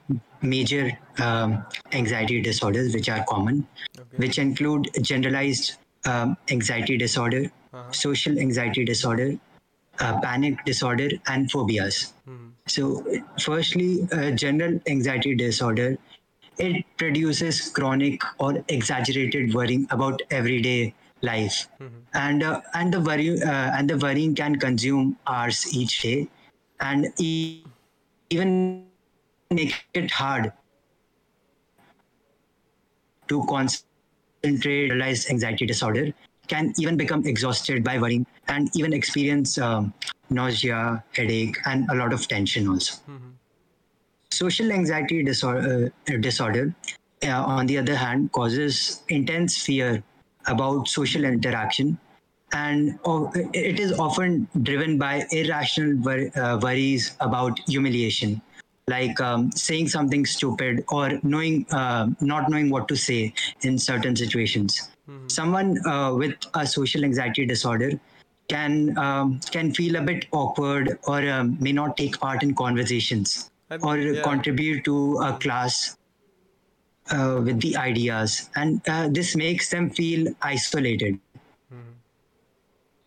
major 0.43 0.97
um, 1.19 1.65
anxiety 1.93 2.41
disorders 2.41 2.95
which 2.95 3.09
are 3.09 3.25
common, 3.25 3.67
Okay. 3.99 4.25
which 4.25 4.39
include 4.39 4.89
generalized 5.03 5.75
um, 6.07 6.37
anxiety 6.51 6.97
disorder, 6.97 7.51
Uh-huh. 7.73 7.93
social 7.93 8.39
anxiety 8.39 8.85
disorder, 8.85 9.37
uh, 10.01 10.21
panic 10.21 10.65
disorder, 10.65 11.09
and 11.27 11.51
phobias. 11.51 12.13
Mhm. 12.29 12.53
So, 12.69 13.05
firstly, 13.41 14.09
uh, 14.13 14.31
general 14.33 14.81
anxiety 14.87 15.35
disorder 15.35 15.97
it 16.59 16.85
produces 16.97 17.69
chronic 17.71 18.21
or 18.39 18.65
exaggerated 18.69 19.55
worrying 19.55 19.87
about 19.91 20.23
everyday 20.31 20.95
life, 21.23 21.69
Mhm. 21.81 22.03
and 22.15 22.43
uh, 22.43 22.61
and 22.75 22.93
the 22.93 23.01
worry 23.01 23.31
uh, 23.43 23.77
and 23.79 23.91
the 23.91 23.99
worrying 23.99 24.35
can 24.35 24.57
consume 24.57 25.17
hours 25.27 25.67
each 25.75 26.03
day, 26.03 26.29
and 26.81 27.13
e- 27.19 27.65
even 28.31 28.87
make 29.51 29.75
it 29.95 30.11
hard 30.11 30.53
to 33.29 33.45
concentrate. 33.47 33.93
Realize 34.65 35.29
anxiety 35.31 35.67
disorder 35.67 36.13
can 36.49 36.73
even 36.79 36.97
become 36.97 37.25
exhausted 37.27 37.83
by 37.85 37.99
worrying 37.99 38.27
and 38.49 38.71
even 38.75 38.93
experience 38.93 39.59
um, 39.59 39.93
nausea, 40.31 41.03
headache, 41.13 41.57
and 41.67 41.89
a 41.91 41.95
lot 41.95 42.13
of 42.13 42.27
tension 42.29 42.69
also. 42.69 42.95
Mhm. 43.09 43.33
Social 44.33 44.73
anxiety 44.73 45.23
disorder, 45.23 45.93
uh, 46.09 46.17
disorder 46.19 46.75
uh, 47.25 47.43
on 47.45 47.67
the 47.67 47.79
other 47.79 47.95
hand, 47.97 48.33
causes 48.33 49.03
intense 49.09 49.63
fear 49.65 50.03
about 50.47 50.89
social 50.89 51.25
interaction, 51.25 51.99
and 52.53 52.99
it 53.55 53.81
is 53.81 53.93
often 53.99 54.47
driven 54.63 54.99
by 54.99 55.27
irrational 55.31 55.97
wor- 56.03 56.31
uh, 56.37 56.59
worries 56.63 57.17
about 57.21 57.59
humiliation, 57.67 58.41
like 58.89 59.19
um, 59.21 59.51
saying 59.53 59.89
something 59.89 60.27
stupid 60.27 60.85
or 60.91 61.19
knowing 61.23 61.67
uh, 61.73 62.07
not 62.21 62.51
knowing 62.51 62.69
what 62.71 62.87
to 62.89 62.97
say 62.97 63.33
in 63.63 63.79
certain 63.79 64.15
situations. 64.15 64.91
Someone 65.29 65.79
uh, 65.87 66.15
with 66.15 66.35
a 66.55 66.67
social 66.67 67.05
anxiety 67.05 67.47
disorder 67.47 67.99
can 68.49 68.97
um, 68.99 69.41
can 69.51 69.73
feel 69.73 69.97
a 69.97 70.01
bit 70.01 70.27
awkward 70.33 70.99
or 71.07 71.29
um, 71.29 71.57
may 71.61 71.73
not 71.73 71.97
take 71.97 72.19
part 72.19 72.43
in 72.43 72.55
conversations 72.55 73.51
I- 73.71 73.77
or 73.77 73.99
yeah. 73.99 74.23
contribute 74.23 74.85
to 74.85 75.19
a 75.19 75.33
class 75.35 75.97
uh, 77.11 77.41
with 77.45 77.61
the 77.61 77.77
ideas, 77.77 78.51
and 78.57 78.81
uh, 78.89 79.09
this 79.09 79.37
makes 79.37 79.71
them 79.71 79.91
feel 79.91 80.35
isolated. 80.43 81.21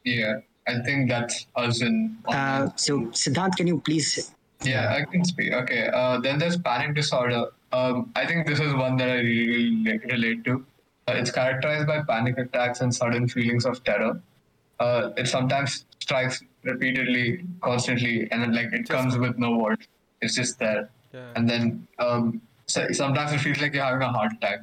Yeah, 0.05 0.39
I 0.67 0.79
think 0.85 1.09
that's 1.09 1.47
us 1.55 1.81
in. 1.81 2.17
Uh, 2.25 2.69
so, 2.75 3.01
Siddhant, 3.11 3.57
can 3.57 3.67
you 3.67 3.79
please? 3.81 4.31
Yeah, 4.63 4.95
I 4.95 5.03
can 5.11 5.25
speak. 5.25 5.51
Okay. 5.51 5.87
Uh, 5.87 6.19
then 6.19 6.39
there's 6.39 6.57
panic 6.57 6.95
disorder. 6.95 7.45
Um, 7.71 8.11
I 8.15 8.25
think 8.25 8.47
this 8.47 8.59
is 8.59 8.73
one 8.73 8.97
that 8.97 9.09
I 9.09 9.15
really, 9.15 9.47
really 9.49 9.91
like, 9.91 10.03
relate 10.05 10.43
to. 10.45 10.65
It's 11.11 11.31
characterized 11.31 11.87
by 11.87 12.01
panic 12.03 12.37
attacks 12.37 12.81
and 12.81 12.93
sudden 12.93 13.27
feelings 13.27 13.65
of 13.65 13.83
terror. 13.83 14.21
Uh, 14.79 15.11
it 15.17 15.27
sometimes 15.27 15.85
strikes 15.99 16.41
repeatedly, 16.63 17.45
constantly, 17.61 18.29
and 18.31 18.41
then, 18.41 18.53
like 18.53 18.71
it 18.73 18.87
comes 18.87 19.17
with 19.17 19.37
no 19.37 19.57
words. 19.57 19.87
It's 20.21 20.35
just 20.35 20.59
there. 20.59 20.89
Yeah. 21.13 21.31
And 21.35 21.49
then 21.49 21.87
um, 21.99 22.41
so, 22.65 22.87
sometimes 22.91 23.33
it 23.33 23.39
feels 23.39 23.59
like 23.59 23.73
you're 23.73 23.83
having 23.83 24.01
a 24.01 24.11
heart 24.11 24.33
attack. 24.33 24.59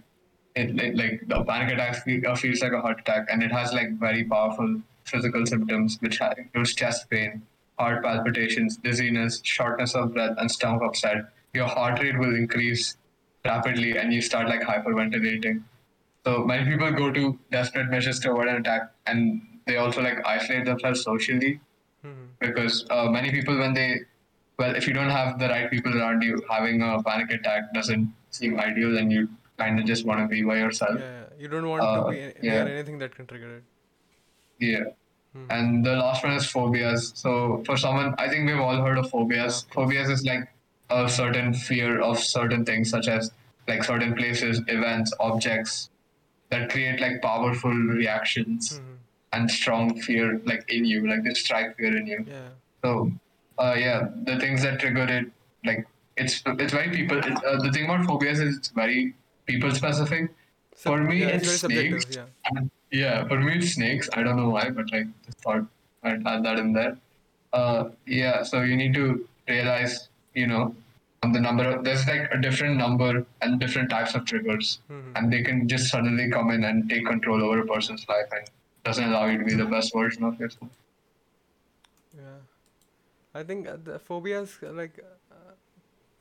It, 0.54 0.80
it 0.80 0.96
like 0.96 1.22
the 1.26 1.44
panic 1.44 1.72
attack 1.74 2.06
uh, 2.26 2.34
feels 2.34 2.62
like 2.62 2.72
a 2.72 2.80
heart 2.80 3.00
attack, 3.00 3.26
and 3.30 3.42
it 3.42 3.52
has 3.52 3.72
like 3.72 3.98
very 3.98 4.24
powerful 4.24 4.80
physical 5.04 5.44
symptoms, 5.46 5.98
which 6.00 6.20
includes 6.20 6.74
chest 6.74 7.08
pain, 7.10 7.42
heart 7.78 8.02
palpitations, 8.02 8.76
dizziness, 8.78 9.40
shortness 9.44 9.94
of 9.94 10.14
breath, 10.14 10.36
and 10.38 10.50
stomach 10.50 10.82
upset. 10.82 11.30
Your 11.52 11.66
heart 11.66 12.00
rate 12.02 12.18
will 12.18 12.34
increase 12.34 12.96
rapidly, 13.44 13.96
and 13.96 14.12
you 14.12 14.20
start 14.20 14.48
like 14.48 14.62
hyperventilating. 14.62 15.62
So 16.26 16.44
many 16.44 16.68
people 16.68 16.90
go 16.90 17.12
to 17.12 17.38
desperate 17.52 17.88
measures 17.88 18.18
to 18.20 18.32
avoid 18.32 18.48
an 18.48 18.56
attack, 18.56 18.90
and 19.06 19.42
they 19.66 19.76
also 19.76 20.02
like 20.06 20.18
isolate 20.34 20.64
themselves 20.70 21.02
socially 21.08 21.52
Mhm. 22.04 22.24
because 22.44 22.84
uh, 22.96 23.04
many 23.16 23.30
people 23.36 23.58
when 23.62 23.74
they 23.78 23.88
well 24.62 24.74
if 24.80 24.88
you 24.88 24.94
don't 24.98 25.12
have 25.16 25.38
the 25.42 25.48
right 25.52 25.70
people 25.74 25.96
around 26.00 26.22
you 26.28 26.34
having 26.50 26.82
a 26.88 26.90
panic 27.08 27.30
attack 27.36 27.72
doesn't 27.78 28.04
seem 28.38 28.58
ideal 28.64 28.98
and 29.02 29.12
you 29.16 29.22
kind 29.62 29.80
of 29.80 29.86
just 29.92 30.06
want 30.10 30.20
to 30.24 30.26
be 30.34 30.42
by 30.50 30.56
yourself 30.64 30.98
Yeah, 31.00 31.08
yeah. 31.16 31.42
You 31.44 31.48
don't 31.54 31.68
want 31.72 31.82
Uh, 31.86 31.94
to 31.96 32.10
be 32.10 32.20
any- 32.26 32.34
yeah. 32.48 32.52
near 32.64 32.74
anything 32.74 32.98
that 33.04 33.14
can 33.18 33.26
trigger 33.32 33.50
it. 33.56 33.64
yeah 34.66 34.84
Hmm. 35.38 35.46
and 35.56 35.84
the 35.88 35.94
last 36.02 36.24
one 36.26 36.34
is 36.40 36.46
phobias 36.52 37.08
so 37.22 37.32
for 37.66 37.76
someone 37.86 38.14
i 38.26 38.28
think 38.34 38.48
we've 38.50 38.62
all 38.68 38.78
heard 38.86 39.00
of 39.02 39.10
phobias 39.16 39.58
phobias 39.78 40.12
is 40.18 40.22
like 40.28 40.46
a 41.00 41.02
certain 41.16 41.50
fear 41.66 41.90
of 42.12 42.22
certain 42.28 42.64
things 42.70 42.94
such 42.96 43.08
as 43.16 43.30
like 43.72 43.84
certain 43.90 44.14
places 44.22 44.62
events 44.78 45.12
objects 45.32 45.76
that 46.50 46.70
create 46.70 47.00
like 47.00 47.20
powerful 47.22 47.72
reactions 48.00 48.80
Mhm. 48.80 48.96
and 49.32 49.50
strong 49.50 50.00
fear 50.06 50.40
like 50.50 50.64
in 50.76 50.84
you 50.84 51.06
like 51.08 51.22
they 51.24 51.34
strike 51.34 51.76
fear 51.76 51.96
in 51.96 52.06
you 52.06 52.20
Yeah. 52.26 52.50
So, 52.84 52.90
uh, 53.58 53.74
yeah, 53.84 54.08
the 54.28 54.38
things 54.38 54.62
that 54.62 54.78
trigger 54.80 55.06
it, 55.18 55.26
like 55.64 55.86
it's 56.16 56.42
it's 56.64 56.72
very 56.72 56.90
people. 56.96 57.18
It, 57.18 57.44
uh, 57.44 57.56
the 57.62 57.70
thing 57.72 57.84
about 57.86 58.06
phobias 58.10 58.40
is 58.40 58.58
it's 58.58 58.68
very 58.80 59.14
people 59.46 59.70
specific. 59.80 60.30
Sub- 60.74 60.92
For 60.92 60.98
me, 61.08 61.16
yeah, 61.22 61.28
it's 61.36 61.46
very 61.46 61.58
subjective. 61.64 62.02
snakes. 62.02 62.16
Yeah. 62.16 62.50
And, 62.50 62.70
yeah, 63.02 63.24
for 63.30 63.38
me 63.46 63.56
it's 63.58 63.72
snakes. 63.78 64.08
I 64.12 64.22
don't 64.22 64.36
know 64.42 64.50
why, 64.56 64.64
but 64.78 64.92
like 64.92 65.08
just 65.26 65.38
thought 65.46 65.64
I'd 66.02 66.26
add 66.32 66.44
that 66.44 66.58
in 66.64 66.72
there. 66.78 66.96
Uh, 67.52 67.90
yeah, 68.06 68.42
so 68.42 68.62
you 68.62 68.76
need 68.76 68.94
to 68.94 69.06
realize, 69.48 70.08
you 70.34 70.46
know, 70.46 70.64
the 71.32 71.40
number 71.40 71.64
of 71.68 71.84
there's 71.84 72.06
like 72.06 72.28
a 72.32 72.38
different 72.38 72.76
number 72.76 73.24
and 73.42 73.58
different 73.60 73.90
types 73.90 74.14
of 74.14 74.24
triggers, 74.24 74.80
Mhm. 74.90 75.12
and 75.16 75.32
they 75.32 75.42
can 75.42 75.68
just 75.68 75.88
suddenly 75.90 76.30
come 76.30 76.50
in 76.50 76.64
and 76.64 76.88
take 76.90 77.06
control 77.06 77.42
over 77.44 77.60
a 77.60 77.66
person's 77.66 78.08
life 78.08 78.28
and 78.38 78.50
doesn't 78.84 79.04
allow 79.12 79.26
you 79.26 79.38
to 79.38 79.44
be 79.44 79.54
the 79.54 79.66
best 79.76 79.92
version 79.94 80.24
of 80.24 80.38
yourself. 80.40 80.70
Yeah. 82.16 82.38
I 83.34 83.42
think 83.42 83.68
uh, 83.68 83.76
the 83.84 83.98
phobias 83.98 84.58
uh, 84.62 84.72
like 84.72 84.98
uh, 85.30 85.52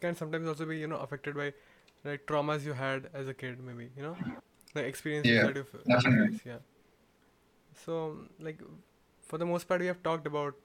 can 0.01 0.15
sometimes 0.15 0.47
also 0.47 0.65
be 0.65 0.77
you 0.77 0.87
know 0.87 0.97
affected 0.97 1.35
by 1.35 1.53
like 2.03 2.25
traumas 2.25 2.65
you 2.65 2.73
had 2.73 3.09
as 3.13 3.27
a 3.27 3.33
kid 3.33 3.59
maybe 3.67 3.89
you 3.97 4.03
know 4.03 4.17
like 4.75 4.85
experiences 4.85 5.31
Yeah, 5.35 5.43
that 5.43 5.55
you've 5.55 5.71
definitely. 5.87 6.39
yeah. 6.45 6.57
So 7.85 8.17
like 8.39 8.59
for 9.21 9.37
the 9.37 9.45
most 9.45 9.67
part 9.67 9.81
we 9.81 9.87
have 9.87 10.01
talked 10.03 10.27
about 10.27 10.55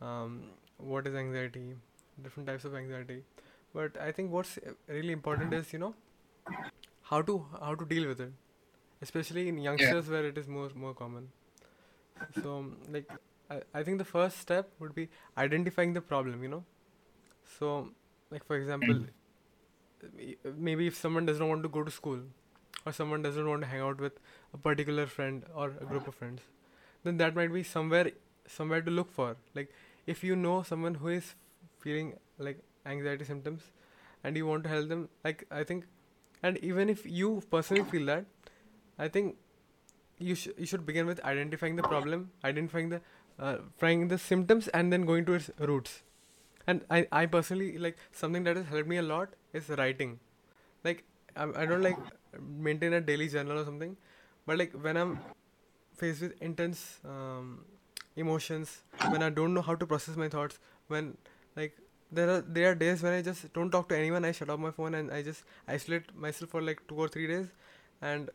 um, 0.00 0.42
what 0.78 1.06
is 1.06 1.14
anxiety, 1.14 1.74
different 2.22 2.48
types 2.48 2.64
of 2.64 2.74
anxiety, 2.74 3.22
but 3.74 3.96
I 4.00 4.12
think 4.12 4.30
what's 4.32 4.58
really 4.88 5.12
important 5.12 5.52
is 5.54 5.72
you 5.72 5.78
know 5.78 5.94
how 7.08 7.20
to 7.22 7.34
how 7.60 7.74
to 7.74 7.84
deal 7.84 8.06
with 8.08 8.20
it, 8.20 8.32
especially 9.02 9.48
in 9.48 9.58
youngsters 9.58 10.08
where 10.08 10.24
it 10.26 10.38
is 10.38 10.48
more 10.48 10.70
more 10.74 10.94
common. 10.94 11.30
So 12.40 12.58
um, 12.58 12.76
like 12.90 13.06
I, 13.50 13.60
I 13.74 13.82
think 13.82 13.98
the 13.98 14.04
first 14.04 14.38
step 14.38 14.70
would 14.78 14.94
be 14.94 15.08
identifying 15.36 15.92
the 15.94 16.00
problem, 16.00 16.42
you 16.42 16.48
know. 16.48 16.64
So 17.58 17.90
like 18.30 18.44
for 18.44 18.56
example, 18.56 19.06
maybe 20.56 20.86
if 20.86 20.96
someone 20.96 21.26
does 21.26 21.38
not 21.38 21.48
want 21.48 21.62
to 21.62 21.68
go 21.68 21.82
to 21.82 21.90
school 21.90 22.20
or 22.86 22.92
someone 22.92 23.22
doesn't 23.22 23.48
want 23.48 23.62
to 23.62 23.68
hang 23.68 23.80
out 23.80 23.98
with 24.00 24.12
a 24.54 24.58
particular 24.58 25.06
friend 25.06 25.44
or 25.54 25.72
a 25.80 25.84
group 25.84 26.06
of 26.08 26.14
friends, 26.14 26.40
then 27.04 27.16
that 27.18 27.34
might 27.34 27.52
be 27.52 27.62
somewhere 27.62 28.10
somewhere 28.46 28.80
to 28.82 28.90
look 28.90 29.12
for. 29.12 29.36
Like 29.54 29.72
if 30.06 30.24
you 30.24 30.36
know 30.36 30.62
someone 30.62 30.94
who 30.94 31.08
is 31.08 31.34
feeling 31.80 32.14
like 32.38 32.58
anxiety 32.86 33.24
symptoms 33.24 33.62
and 34.24 34.36
you 34.36 34.46
want 34.46 34.64
to 34.64 34.70
help 34.70 34.88
them, 34.88 35.08
like 35.24 35.46
I 35.50 35.64
think 35.64 35.86
and 36.42 36.58
even 36.58 36.88
if 36.88 37.04
you 37.06 37.42
personally 37.50 37.84
feel 37.84 38.06
that, 38.06 38.24
I 38.98 39.08
think 39.08 39.36
you 40.18 40.34
sh- 40.34 40.56
you 40.58 40.66
should 40.66 40.86
begin 40.86 41.06
with 41.06 41.20
identifying 41.24 41.76
the 41.76 41.82
problem, 41.82 42.30
identifying 42.44 42.88
the 42.90 43.00
uh, 43.38 43.56
finding 43.78 44.08
the 44.08 44.18
symptoms, 44.18 44.68
and 44.68 44.92
then 44.92 45.06
going 45.06 45.24
to 45.26 45.34
its 45.34 45.50
roots. 45.58 46.02
And 46.66 46.84
I, 46.90 47.06
I 47.10 47.26
personally 47.26 47.78
like 47.78 47.96
something 48.12 48.44
that 48.44 48.56
has 48.56 48.66
helped 48.66 48.88
me 48.88 48.98
a 48.98 49.02
lot 49.02 49.30
is 49.52 49.68
writing. 49.70 50.18
Like 50.84 51.04
I, 51.36 51.44
I 51.62 51.66
don't 51.66 51.82
like 51.82 51.98
maintain 52.40 52.92
a 52.92 53.00
daily 53.00 53.28
journal 53.28 53.58
or 53.58 53.64
something, 53.64 53.96
but 54.46 54.58
like 54.58 54.72
when 54.72 54.96
I'm 54.96 55.18
faced 55.96 56.22
with 56.22 56.40
intense 56.40 57.00
um, 57.04 57.64
emotions, 58.16 58.82
when 59.10 59.22
I 59.22 59.30
don't 59.30 59.54
know 59.54 59.62
how 59.62 59.74
to 59.74 59.86
process 59.86 60.16
my 60.16 60.28
thoughts, 60.28 60.58
when 60.88 61.16
like 61.56 61.76
there 62.12 62.30
are 62.30 62.40
there 62.40 62.70
are 62.72 62.74
days 62.74 63.02
when 63.02 63.12
I 63.12 63.22
just 63.22 63.52
don't 63.52 63.70
talk 63.70 63.88
to 63.90 63.96
anyone. 63.96 64.24
I 64.24 64.32
shut 64.32 64.50
off 64.50 64.58
my 64.60 64.70
phone 64.70 64.94
and 64.94 65.10
I 65.12 65.22
just 65.22 65.44
isolate 65.68 66.14
myself 66.16 66.50
for 66.50 66.62
like 66.62 66.80
two 66.88 66.96
or 66.96 67.08
three 67.08 67.26
days, 67.26 67.46
and 68.02 68.30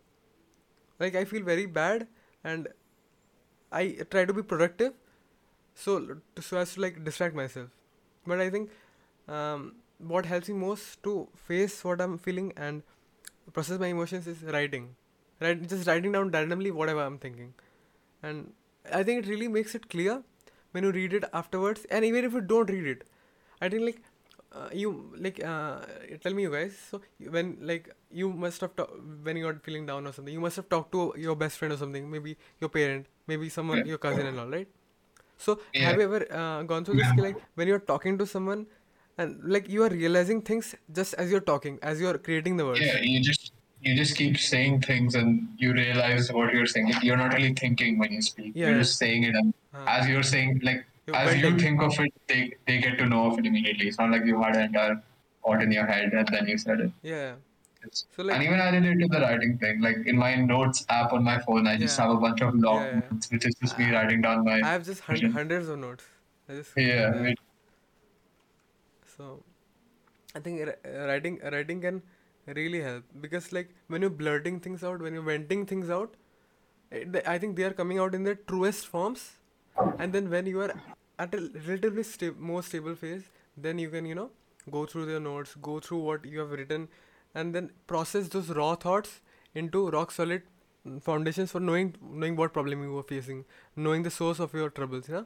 like 1.00 1.15
I 1.15 1.25
feel 1.25 1.44
very 1.44 1.65
bad 1.65 2.08
and 2.44 2.67
I 3.72 3.98
try 4.10 4.25
to 4.25 4.34
be 4.34 4.41
productive 4.41 4.94
so 5.75 6.17
so 6.39 6.58
as 6.58 6.74
to 6.75 6.82
like 6.82 7.03
distract 7.03 7.36
myself. 7.36 7.70
But 8.25 8.39
I 8.39 8.50
think 8.50 8.70
um, 9.27 9.75
what 10.00 10.25
helps 10.25 10.50
me 10.50 10.55
most 10.55 11.01
to 11.03 11.27
face 11.48 11.84
what 11.84 12.01
i'm 12.01 12.17
feeling 12.17 12.51
and 12.58 12.84
process 13.53 13.79
my 13.79 13.88
emotions 13.88 14.27
is 14.27 14.44
writing. 14.44 14.96
Right 15.41 15.67
just 15.67 15.88
writing 15.88 16.12
down 16.13 16.32
randomly 16.32 16.72
whatever 16.72 17.01
i'm 17.01 17.17
thinking. 17.17 17.53
And 18.24 18.53
i 18.94 19.03
think 19.03 19.25
it 19.25 19.29
really 19.29 19.48
makes 19.48 19.75
it 19.75 19.89
clear 19.89 20.24
when 20.72 20.84
you 20.84 20.91
read 20.91 21.13
it 21.13 21.25
afterwards. 21.34 21.86
And 21.89 22.05
even 22.05 22.25
if 22.25 22.34
you 22.34 22.41
don't 22.41 22.70
read 22.70 22.88
it 22.88 23.03
i 23.62 23.69
think 23.69 23.83
like 23.89 24.01
uh, 24.57 24.69
you 24.81 24.89
like 25.25 25.43
uh, 25.43 25.79
tell 26.24 26.33
me 26.33 26.43
you 26.43 26.51
guys 26.51 26.75
so 26.91 27.01
when 27.35 27.57
like 27.62 27.89
you 28.21 28.29
must 28.45 28.62
have 28.62 28.74
ta- 28.75 28.93
when 29.24 29.35
you're 29.41 29.55
feeling 29.67 29.85
down 29.85 30.07
or 30.07 30.13
something 30.13 30.33
you 30.33 30.39
must 30.47 30.55
have 30.55 30.69
talked 30.69 30.91
to 30.91 31.13
your 31.17 31.35
best 31.35 31.57
friend 31.57 31.74
or 31.74 31.77
something 31.77 32.09
maybe 32.15 32.38
your 32.62 32.69
parent 32.77 33.05
maybe 33.27 33.50
someone 33.50 33.79
Yeah. 33.79 33.91
your 33.93 33.97
cousin 34.07 34.25
and 34.31 34.39
all 34.39 34.47
right 34.57 34.69
so 35.38 35.59
Yeah. 35.74 35.85
have 35.89 35.97
you 36.00 36.05
ever 36.09 36.21
uh, 36.41 36.63
gone 36.63 36.85
through 36.85 36.97
this 37.01 37.12
like 37.27 37.38
when 37.55 37.67
you're 37.67 37.85
talking 37.93 38.17
to 38.24 38.25
someone 38.35 38.65
and 39.17 39.43
like 39.55 39.67
you 39.75 39.83
are 39.83 39.89
realizing 39.89 40.41
things 40.41 40.74
just 41.00 41.13
as 41.25 41.31
you're 41.31 41.47
talking 41.51 41.77
as 41.91 42.00
you're 42.05 42.17
creating 42.29 42.57
the 42.62 42.65
words 42.69 42.79
Yeah, 42.88 42.97
you 43.12 43.19
just 43.31 43.51
you 43.85 43.93
just 43.95 44.15
keep 44.17 44.38
saying 44.38 44.81
things 44.81 45.15
and 45.19 45.47
you 45.63 45.71
realize 45.74 46.31
what 46.35 46.51
you're 46.53 46.65
saying. 46.65 46.88
You're 47.07 47.17
not 47.17 47.33
really 47.33 47.53
thinking 47.53 48.00
when 48.00 48.12
you 48.13 48.21
speak. 48.27 48.53
Yeah. 48.55 48.69
You're 48.69 48.79
just 48.79 48.97
saying 49.01 49.25
it, 49.29 49.35
and 49.41 49.53
Uh, 49.79 49.83
as 49.97 50.07
you're 50.12 50.24
saying, 50.29 50.62
like 50.67 50.79
as 51.13 51.35
you 51.41 51.57
think 51.59 51.81
of 51.81 51.97
it, 52.00 52.13
they 52.27 52.53
they 52.67 52.77
get 52.79 52.97
to 52.97 53.05
know 53.05 53.27
of 53.31 53.38
it 53.39 53.45
immediately. 53.45 53.88
It's 53.88 53.97
not 54.00 54.12
like 54.12 54.25
you 54.25 54.41
had 54.41 54.55
an 54.55 54.63
entire 54.63 55.01
thought 55.43 55.62
in 55.62 55.71
your 55.71 55.85
head 55.85 56.13
and 56.13 56.27
then 56.27 56.47
you 56.47 56.57
said 56.57 56.79
it. 56.79 56.91
yeah 57.03 57.35
It's- 57.88 58.05
So, 58.15 58.24
like- 58.24 58.35
and 58.35 58.43
even 58.43 58.59
I 58.59 58.69
relate 58.75 59.00
to 59.01 59.07
the 59.15 59.19
writing 59.24 59.57
thing. 59.63 59.81
Like 59.81 59.97
in 60.07 60.17
my 60.17 60.35
notes 60.35 60.85
app 60.89 61.13
on 61.13 61.24
my 61.24 61.38
phone, 61.39 61.67
I 61.67 61.77
just 61.77 62.00
have 62.00 62.09
a 62.09 62.15
bunch 62.24 62.41
of 62.41 62.55
log 62.55 62.81
Yeah, 62.81 62.88
yeah. 62.95 63.01
notes, 63.12 63.29
which 63.31 63.45
is 63.50 63.53
just 63.63 63.77
me 63.77 63.91
writing 63.95 64.21
down 64.21 64.43
my. 64.47 64.55
i 64.55 64.71
have 64.75 64.85
just 64.88 65.01
hun- 65.09 65.31
hundreds 65.35 65.69
of 65.75 65.77
notes 65.83 66.05
just 66.50 66.71
Yeah, 66.77 67.13
it- 67.33 67.39
so 69.17 69.43
i 70.35 70.39
think 70.39 70.69
writing 71.12 71.39
writing 71.55 71.79
can 71.88 72.01
really 72.57 72.81
help 72.88 73.03
because 73.21 73.51
like 73.57 73.69
when 73.88 74.01
you're 74.01 74.17
blurting 74.24 74.59
things 74.65 74.83
out 74.83 75.01
when 75.07 75.13
you're 75.13 75.27
venting 75.29 75.65
things 75.65 75.89
out 76.00 76.17
eh, 76.91 77.03
it, 77.05 77.21
i 77.35 77.38
think 77.43 77.55
they 77.55 77.63
are 77.69 77.74
coming 77.81 77.97
out 78.05 78.13
in 78.17 78.24
their 78.29 78.35
truest 78.53 78.88
forms 78.95 79.24
and 79.98 80.13
then 80.13 80.29
when 80.29 80.46
you 80.46 80.62
are 80.62 80.74
at 81.20 81.34
a 81.34 81.39
relatively 81.67 82.03
sta- 82.03 82.34
more 82.51 82.62
stable 82.63 82.96
phase 82.96 83.29
then 83.58 83.79
you 83.79 83.89
can 83.89 84.05
you 84.05 84.15
know 84.15 84.29
go 84.72 84.86
through 84.86 85.08
your 85.10 85.20
notes 85.20 85.55
go 85.70 85.79
through 85.79 86.00
what 86.00 86.25
you 86.25 86.39
have 86.39 86.51
written 86.51 86.88
and 87.34 87.53
then 87.55 87.70
process 87.88 88.27
those 88.29 88.50
raw 88.50 88.75
thoughts 88.75 89.22
into 89.53 89.89
rock 89.89 90.12
solid 90.12 90.44
mm, 90.88 91.01
foundations 91.01 91.51
for 91.51 91.60
knowing 91.60 91.96
knowing 92.01 92.36
what 92.36 92.53
problem 92.53 92.84
you 92.84 92.91
were 92.94 93.08
facing 93.13 93.46
knowing 93.75 94.03
the 94.03 94.15
source 94.20 94.39
of 94.39 94.53
your 94.53 94.70
troubles 94.70 95.10
yeah 95.10 95.24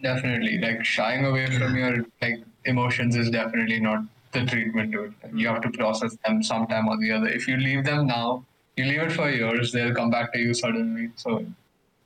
Definitely, 0.00 0.58
like 0.58 0.84
shying 0.84 1.24
away 1.24 1.46
from 1.58 1.76
your 1.76 2.04
like 2.22 2.44
emotions 2.64 3.16
is 3.16 3.30
definitely 3.30 3.80
not 3.80 4.04
the 4.30 4.44
treatment 4.44 4.92
to 4.92 5.04
it. 5.04 5.12
You 5.34 5.48
have 5.48 5.60
to 5.62 5.70
process 5.70 6.16
them 6.24 6.40
sometime 6.42 6.86
or 6.86 6.96
the 6.98 7.10
other. 7.10 7.26
If 7.26 7.48
you 7.48 7.56
leave 7.56 7.84
them 7.84 8.06
now, 8.06 8.44
you 8.76 8.84
leave 8.84 9.00
it 9.02 9.12
for 9.12 9.28
years, 9.28 9.72
they'll 9.72 9.94
come 9.94 10.10
back 10.10 10.32
to 10.34 10.38
you 10.38 10.54
suddenly. 10.54 11.10
So 11.16 11.44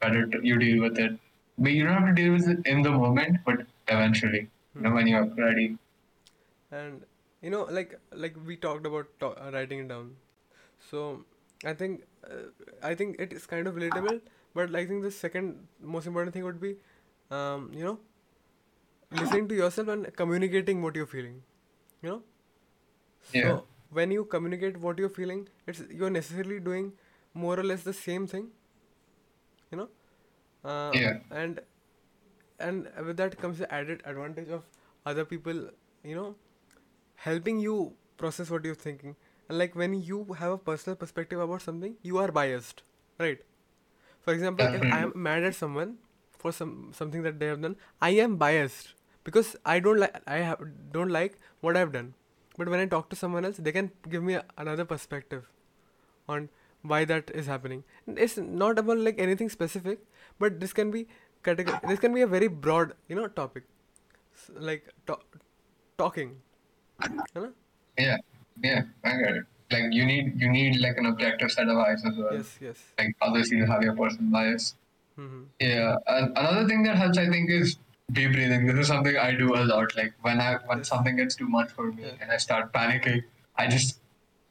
better 0.01 0.27
you 0.43 0.59
deal 0.59 0.81
with 0.83 0.99
it. 0.99 1.19
But 1.59 1.73
you 1.73 1.85
don't 1.85 1.95
have 2.03 2.15
to 2.17 2.23
deal 2.23 2.33
with 2.33 2.49
it 2.49 2.67
in 2.67 2.83
the 2.83 2.91
moment, 2.91 3.39
but 3.45 3.67
eventually, 3.89 4.49
you 4.75 4.81
know, 4.83 4.93
when 4.93 5.07
you're 5.07 5.25
ready. 5.47 5.79
and 6.71 7.03
you 7.43 7.51
know 7.51 7.63
like 7.77 7.91
like 8.25 8.37
we 8.47 8.57
talked 8.57 8.87
about 8.91 9.09
to- 9.21 9.35
uh, 9.47 9.51
writing 9.55 9.81
it 9.85 9.89
down 9.89 10.07
so 10.91 11.03
i 11.65 11.73
think 11.81 12.03
uh, 12.31 12.45
i 12.91 12.95
think 13.01 13.21
it 13.27 13.33
is 13.39 13.47
kind 13.53 13.67
of 13.71 13.75
relatable 13.81 14.21
but 14.61 14.75
i 14.81 14.85
think 14.91 15.03
the 15.09 15.11
second 15.19 15.67
most 15.97 16.07
important 16.13 16.35
thing 16.35 16.45
would 16.49 16.61
be 16.67 16.73
um, 17.39 17.71
you 17.81 17.85
know 17.89 17.99
listening 19.11 19.49
to 19.49 19.55
yourself 19.55 19.89
and 19.89 20.15
communicating 20.17 20.83
what 20.83 20.97
you're 20.97 21.13
feeling 21.15 21.43
you 22.03 22.09
know 22.11 22.23
Yeah. 23.33 23.43
so 23.43 23.67
when 23.91 24.11
you 24.11 24.25
communicate 24.25 24.77
what 24.79 24.99
you're 24.99 25.09
feeling 25.19 25.49
it's 25.67 25.81
you're 25.91 26.11
necessarily 26.11 26.61
doing 26.61 26.93
more 27.35 27.59
or 27.59 27.65
less 27.65 27.83
the 27.83 27.93
same 27.93 28.27
thing 28.27 28.51
you 29.71 29.79
know 29.79 29.89
uh, 30.65 30.99
Yeah. 30.99 31.19
and 31.31 31.61
and 32.59 32.89
with 33.07 33.17
that 33.17 33.39
comes 33.41 33.59
the 33.59 33.73
added 33.73 34.03
advantage 34.05 34.49
of 34.49 34.65
other 35.07 35.25
people 35.25 35.69
you 36.05 36.15
know 36.15 36.35
helping 37.17 37.59
you 37.59 37.95
process 38.17 38.51
what 38.51 38.65
you're 38.65 38.75
thinking. 38.75 39.17
And 39.49 39.59
like 39.59 39.75
when 39.77 39.95
you 39.95 40.25
have 40.39 40.53
a 40.53 40.59
personal 40.59 40.97
perspective 40.97 41.41
about 41.41 41.63
something 41.63 41.97
you 42.03 42.19
are 42.19 42.31
biased 42.33 42.83
right? 43.19 43.41
For 44.23 44.33
example 44.35 44.69
if 44.73 44.85
i 44.91 44.99
am 45.01 45.13
mad 45.15 45.45
at 45.45 45.55
someone 45.55 45.99
for 46.39 46.53
some 46.53 46.93
something 46.99 47.23
that 47.23 47.39
they 47.41 47.47
have 47.47 47.61
done 47.63 47.77
i 48.01 48.11
am 48.25 48.37
biased 48.37 48.95
because 49.25 49.57
i 49.65 49.79
don't 49.81 49.99
like 50.03 50.17
i 50.27 50.39
have 50.39 50.61
don't 50.93 51.11
like 51.11 51.39
what 51.61 51.77
i've 51.77 51.93
done. 51.93 52.15
But 52.59 52.69
when 52.69 52.81
i 52.81 52.87
talk 52.87 53.09
to 53.11 53.17
someone 53.17 53.45
else 53.45 53.57
they 53.59 53.73
can 53.73 53.91
give 54.09 54.23
me 54.23 54.35
a, 54.35 54.45
another 54.59 54.85
perspective 54.85 55.45
on 56.29 56.49
why 56.91 57.05
that 57.11 57.31
is 57.41 57.47
happening 57.47 57.83
it's 58.25 58.37
not 58.63 58.79
about 58.83 58.99
like 59.09 59.19
anything 59.27 59.49
specific 59.55 60.01
but 60.45 60.59
this 60.61 60.73
can 60.79 60.91
be 60.91 61.03
categor- 61.49 61.81
this 61.89 62.01
can 62.05 62.15
be 62.15 62.23
a 62.23 62.27
very 62.27 62.49
broad 62.67 62.95
you 63.09 63.17
know 63.21 63.27
topic 63.41 63.65
S- 64.37 64.51
like 64.71 64.89
to- 65.07 65.19
talking 65.99 66.37
you 67.35 67.41
know? 67.43 67.53
Yeah, 67.99 68.17
yeah, 68.63 68.83
I 69.05 69.11
get 69.17 69.37
it. 69.37 69.45
Like 69.71 69.93
you 69.93 70.05
need 70.07 70.41
you 70.41 70.51
need 70.51 70.81
like 70.81 70.97
an 70.99 71.07
objective 71.07 71.51
set 71.53 71.69
of 71.69 71.79
eyes 71.79 72.05
as 72.11 72.17
well. 72.17 72.35
yes 72.35 72.51
yes 72.61 72.79
Like 72.99 73.15
others 73.23 73.51
you 73.51 73.65
have 73.67 73.83
your 73.83 73.95
personal 73.97 74.31
bias. 74.37 74.75
hmm 75.17 75.43
Yeah, 75.61 75.97
and 76.07 76.37
another 76.43 76.67
thing 76.69 76.83
that 76.85 76.97
helps, 76.97 77.19
I 77.19 77.29
think, 77.31 77.51
is 77.51 77.77
deep 78.19 78.33
breathing. 78.33 78.67
This 78.67 78.77
is 78.85 78.89
something 78.93 79.17
I 79.17 79.31
do 79.43 79.49
a 79.61 79.65
lot. 79.73 79.97
Like 80.01 80.13
when 80.29 80.41
I 80.41 80.51
when 80.71 80.85
something 80.91 81.17
gets 81.23 81.35
too 81.43 81.49
much 81.57 81.71
for 81.79 81.87
me 81.93 82.03
Yeah. 82.07 82.15
and 82.21 82.33
I 82.37 82.39
start 82.47 82.73
panicking, 82.79 83.23
I 83.57 83.67
just 83.77 83.99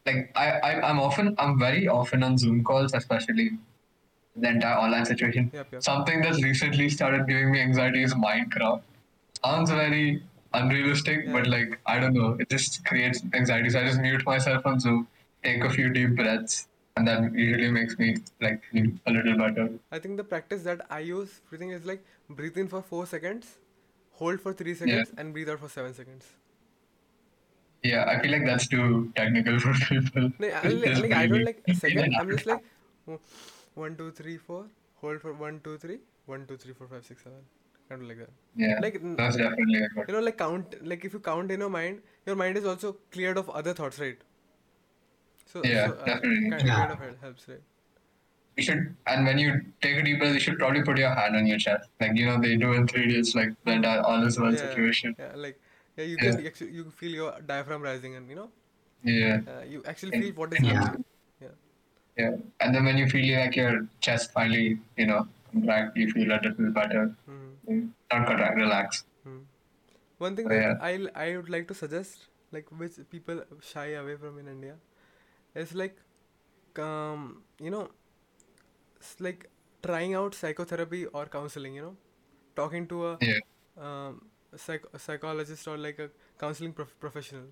like 0.06 0.32
I, 0.36 0.52
I 0.52 0.90
I'm 0.90 1.00
often 1.00 1.36
I'm 1.38 1.60
very 1.60 1.88
often 1.88 2.24
on 2.24 2.38
Zoom 2.38 2.64
calls, 2.64 2.94
especially 2.94 3.52
the 4.36 4.50
entire 4.50 4.76
online 4.76 5.06
situation. 5.06 5.52
Yep, 5.54 5.68
yep. 5.74 5.84
Something 5.84 6.22
that's 6.22 6.42
recently 6.42 6.90
started 6.90 7.28
giving 7.28 7.52
me 7.52 7.62
anxiety 7.62 8.04
is 8.04 8.14
Minecraft. 8.14 8.82
Sounds 9.44 9.70
very 9.70 10.24
unrealistic, 10.54 11.32
but 11.32 11.48
like 11.48 11.80
I 11.86 12.00
don't 12.00 12.14
know, 12.14 12.38
it 12.40 12.50
just 12.50 12.86
creates 12.86 13.22
anxiety. 13.34 13.70
So 13.70 13.80
I 13.80 13.86
just 13.86 14.00
mute 14.00 14.26
myself 14.26 14.66
on 14.66 14.80
Zoom, 14.80 15.08
take 15.44 15.64
a 15.64 15.70
few 15.70 15.90
deep 15.90 16.16
breaths, 16.16 16.68
and 16.98 17.08
that 17.08 17.34
usually 17.34 17.72
makes 17.72 17.98
me 17.98 18.18
like 18.42 18.64
feel 18.72 18.92
a 19.06 19.12
little 19.12 19.38
better. 19.38 19.70
I 19.92 20.00
think 20.00 20.18
the 20.18 20.24
practice 20.24 20.64
that 20.64 20.86
I 20.90 21.00
use 21.00 21.42
breathing 21.50 21.72
is 21.72 21.86
like 21.86 22.04
breathe 22.30 22.58
in 22.58 22.68
for 22.68 22.82
four 22.82 23.06
seconds, 23.06 23.58
hold 24.14 24.40
for 24.40 24.54
three 24.54 24.76
seconds, 24.76 25.12
and 25.18 25.34
breathe 25.34 25.50
out 25.50 25.60
for 25.60 25.70
seven 25.70 25.94
seconds. 25.94 26.26
Yeah, 27.84 28.06
I 28.08 28.22
feel 28.22 28.32
like 28.32 28.46
that's 28.46 28.68
too 28.68 29.12
technical 29.16 29.60
for 29.60 29.74
people. 29.74 30.32
No, 30.38 30.48
I, 30.64 30.68
like, 30.68 30.98
like, 30.98 31.12
I 31.14 31.28
don't 31.28 31.44
like 31.44 31.64
a 31.68 31.74
second. 31.74 32.16
I'm 32.20 32.30
just 32.30 32.46
like 32.46 32.64
one, 33.76 33.96
two, 33.98 34.12
three, 34.12 34.38
four. 34.38 34.66
Hold 35.02 35.22
for 35.22 35.34
one, 35.34 35.62
two, 35.64 35.78
three. 35.78 36.00
One, 36.28 36.46
two, 36.46 36.58
three, 36.58 36.74
four, 36.74 36.88
five, 36.88 37.06
six, 37.06 37.24
seven. 37.24 37.40
Kind 37.90 38.04
of 38.04 38.08
like 38.08 38.20
that. 38.20 38.30
Yeah, 38.56 38.80
like, 38.82 39.00
that's 39.18 39.36
definitely 39.36 39.82
good. 39.96 40.06
You 40.08 40.14
know, 40.14 40.20
like 40.20 40.38
count. 40.38 40.76
Like 40.86 41.04
if 41.04 41.14
you 41.14 41.20
count 41.20 41.52
in 41.52 41.60
your 41.60 41.70
mind, 41.70 42.02
your 42.26 42.36
mind 42.36 42.58
is 42.58 42.66
also 42.66 42.98
cleared 43.12 43.38
of 43.38 43.50
other 43.50 43.74
thoughts, 43.74 44.00
right? 44.00 44.18
So 45.48 45.66
Yeah, 45.66 45.88
so, 45.88 45.94
uh, 45.94 46.06
definitely. 46.06 46.50
Kind, 46.52 46.68
Yeah. 46.68 46.96
kind 46.96 47.12
of 47.12 47.22
helps, 47.22 47.50
right? 47.50 47.62
You 48.58 48.64
should, 48.64 48.96
and 49.08 49.26
when 49.26 49.38
you 49.40 49.62
take 49.82 49.98
a 49.98 50.04
deep 50.04 50.20
breath, 50.20 50.34
you 50.34 50.40
should 50.40 50.60
probably 50.60 50.84
put 50.84 50.98
your 50.98 51.14
hand 51.16 51.36
on 51.36 51.48
your 51.48 51.58
chest, 51.58 51.90
like 52.00 52.16
you 52.16 52.26
know 52.26 52.40
they 52.40 52.58
do 52.58 52.74
in 52.74 52.86
3D. 52.86 53.18
It's 53.18 53.34
like 53.34 53.50
the 53.66 53.72
entire 53.72 54.02
all 54.02 54.24
is 54.24 54.40
one 54.40 54.54
yeah, 54.54 54.70
situation. 54.70 55.16
Yeah, 55.18 55.32
like 55.36 55.60
yeah, 55.98 56.06
you 56.06 56.18
Yeah. 56.18 56.32
can 56.36 56.74
you 56.74 56.90
feel 56.92 57.12
your 57.12 57.32
diaphragm 57.42 57.82
rising, 57.82 58.16
and 58.16 58.30
you 58.30 58.36
know, 58.36 58.50
Yeah, 59.04 59.40
uh, 59.48 59.64
you 59.64 59.84
actually 59.86 60.12
feel 60.12 60.34
what 60.34 60.54
is 60.54 60.62
Yeah. 60.62 60.74
happening. 60.74 61.04
Yeah. 61.42 61.56
yeah. 62.18 62.32
And 62.60 62.76
then 62.76 62.86
when 62.86 62.98
you 62.98 63.08
feel 63.08 63.40
like 63.40 63.56
your 63.56 63.88
chest 64.00 64.32
finally, 64.32 64.80
you 64.98 65.08
know, 65.08 65.28
contract, 65.52 65.98
you 65.98 66.12
feel 66.12 66.32
a 66.32 66.40
little 66.44 66.72
better. 66.72 67.14
hmm 67.26 67.52
Not 68.12 68.28
contract, 68.28 68.56
relax. 68.56 69.04
One 70.18 70.36
thing 70.36 70.48
Oh, 70.48 70.54
that 70.54 70.62
yeah. 70.62 70.76
I 70.82 71.08
I 71.16 71.38
would 71.38 71.50
like 71.50 71.68
to 71.70 71.74
suggest, 71.74 72.28
like 72.52 72.70
which 72.84 72.98
people 73.10 73.44
shy 73.62 73.88
away 74.02 74.16
from 74.16 74.38
in 74.40 74.48
India, 74.48 74.76
is 75.56 75.74
like, 75.74 75.98
um, 76.78 77.44
you 77.60 77.72
know, 77.72 77.90
it's 79.00 79.20
like 79.20 79.50
trying 79.84 80.14
out 80.14 80.36
psychotherapy 80.36 81.06
or 81.06 81.26
counseling. 81.26 81.76
You 81.76 81.82
know, 81.82 81.96
talking 82.56 82.88
to 82.88 83.08
a 83.08 83.20
Yeah. 83.22 83.40
um, 83.80 84.22
psych- 84.58 84.90
a 84.94 85.00
psychologist 85.00 85.68
or 85.68 85.78
like 85.78 86.00
a 86.00 86.10
counseling 86.40 86.74
prof- 86.74 87.00
professional, 87.00 87.48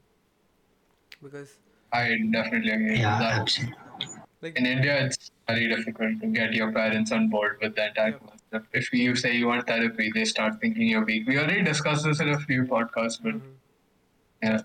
because 1.22 1.58
I 1.92 2.18
definitely 2.32 2.72
agree 2.72 3.00
Yeah, 3.00 3.10
with 3.10 3.20
that. 3.20 3.42
absolutely. 3.42 3.76
like 4.42 4.56
In 4.56 4.66
India, 4.66 5.06
it's 5.06 5.32
very 5.48 5.68
difficult 5.68 6.20
to 6.22 6.28
get 6.28 6.54
your 6.54 6.72
parents 6.72 7.12
on 7.12 7.30
board 7.30 7.58
with 7.62 7.76
that 7.76 7.90
entire 7.90 8.12
Yeah. 8.12 8.20
concept. 8.20 8.68
If 8.74 8.92
you 8.94 9.16
say 9.16 9.36
you 9.36 9.48
want 9.48 9.68
therapy, 9.68 10.12
they 10.14 10.26
start 10.26 10.60
thinking 10.62 10.88
you're 10.88 11.06
weak. 11.06 11.28
We 11.28 11.38
already 11.38 11.64
discussed 11.64 12.06
this 12.06 12.20
in 12.20 12.30
a 12.30 12.40
few 12.40 12.64
podcasts, 12.64 13.22
but 13.22 13.36
mhm. 13.36 13.60
yeah, 14.42 14.62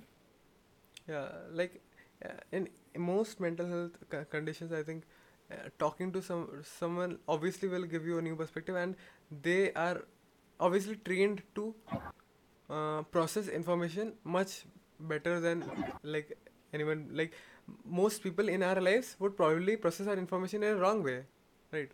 yeah 1.08 1.28
like 1.52 1.80
uh, 2.24 2.28
in 2.52 2.68
most 2.96 3.40
mental 3.40 3.66
health 3.66 3.98
co- 4.10 4.24
conditions 4.24 4.72
i 4.72 4.82
think 4.82 5.04
uh, 5.52 5.68
talking 5.78 6.12
to 6.12 6.22
some 6.22 6.46
someone 6.62 7.18
obviously 7.28 7.68
will 7.68 7.84
give 7.94 8.06
you 8.06 8.18
a 8.18 8.22
new 8.22 8.36
perspective 8.36 8.76
and 8.76 8.96
they 9.42 9.72
are 9.74 10.02
obviously 10.60 10.96
trained 10.96 11.42
to 11.54 11.74
uh, 12.70 13.02
process 13.02 13.48
information 13.48 14.12
much 14.24 14.64
better 14.98 15.40
than 15.40 15.64
like 16.02 16.36
anyone 16.72 17.08
like 17.12 17.32
most 17.84 18.22
people 18.22 18.48
in 18.48 18.62
our 18.62 18.80
lives 18.80 19.16
would 19.18 19.36
probably 19.36 19.76
process 19.76 20.06
our 20.06 20.16
information 20.16 20.62
in 20.62 20.72
a 20.76 20.76
wrong 20.76 21.02
way 21.02 21.18
right 21.72 21.90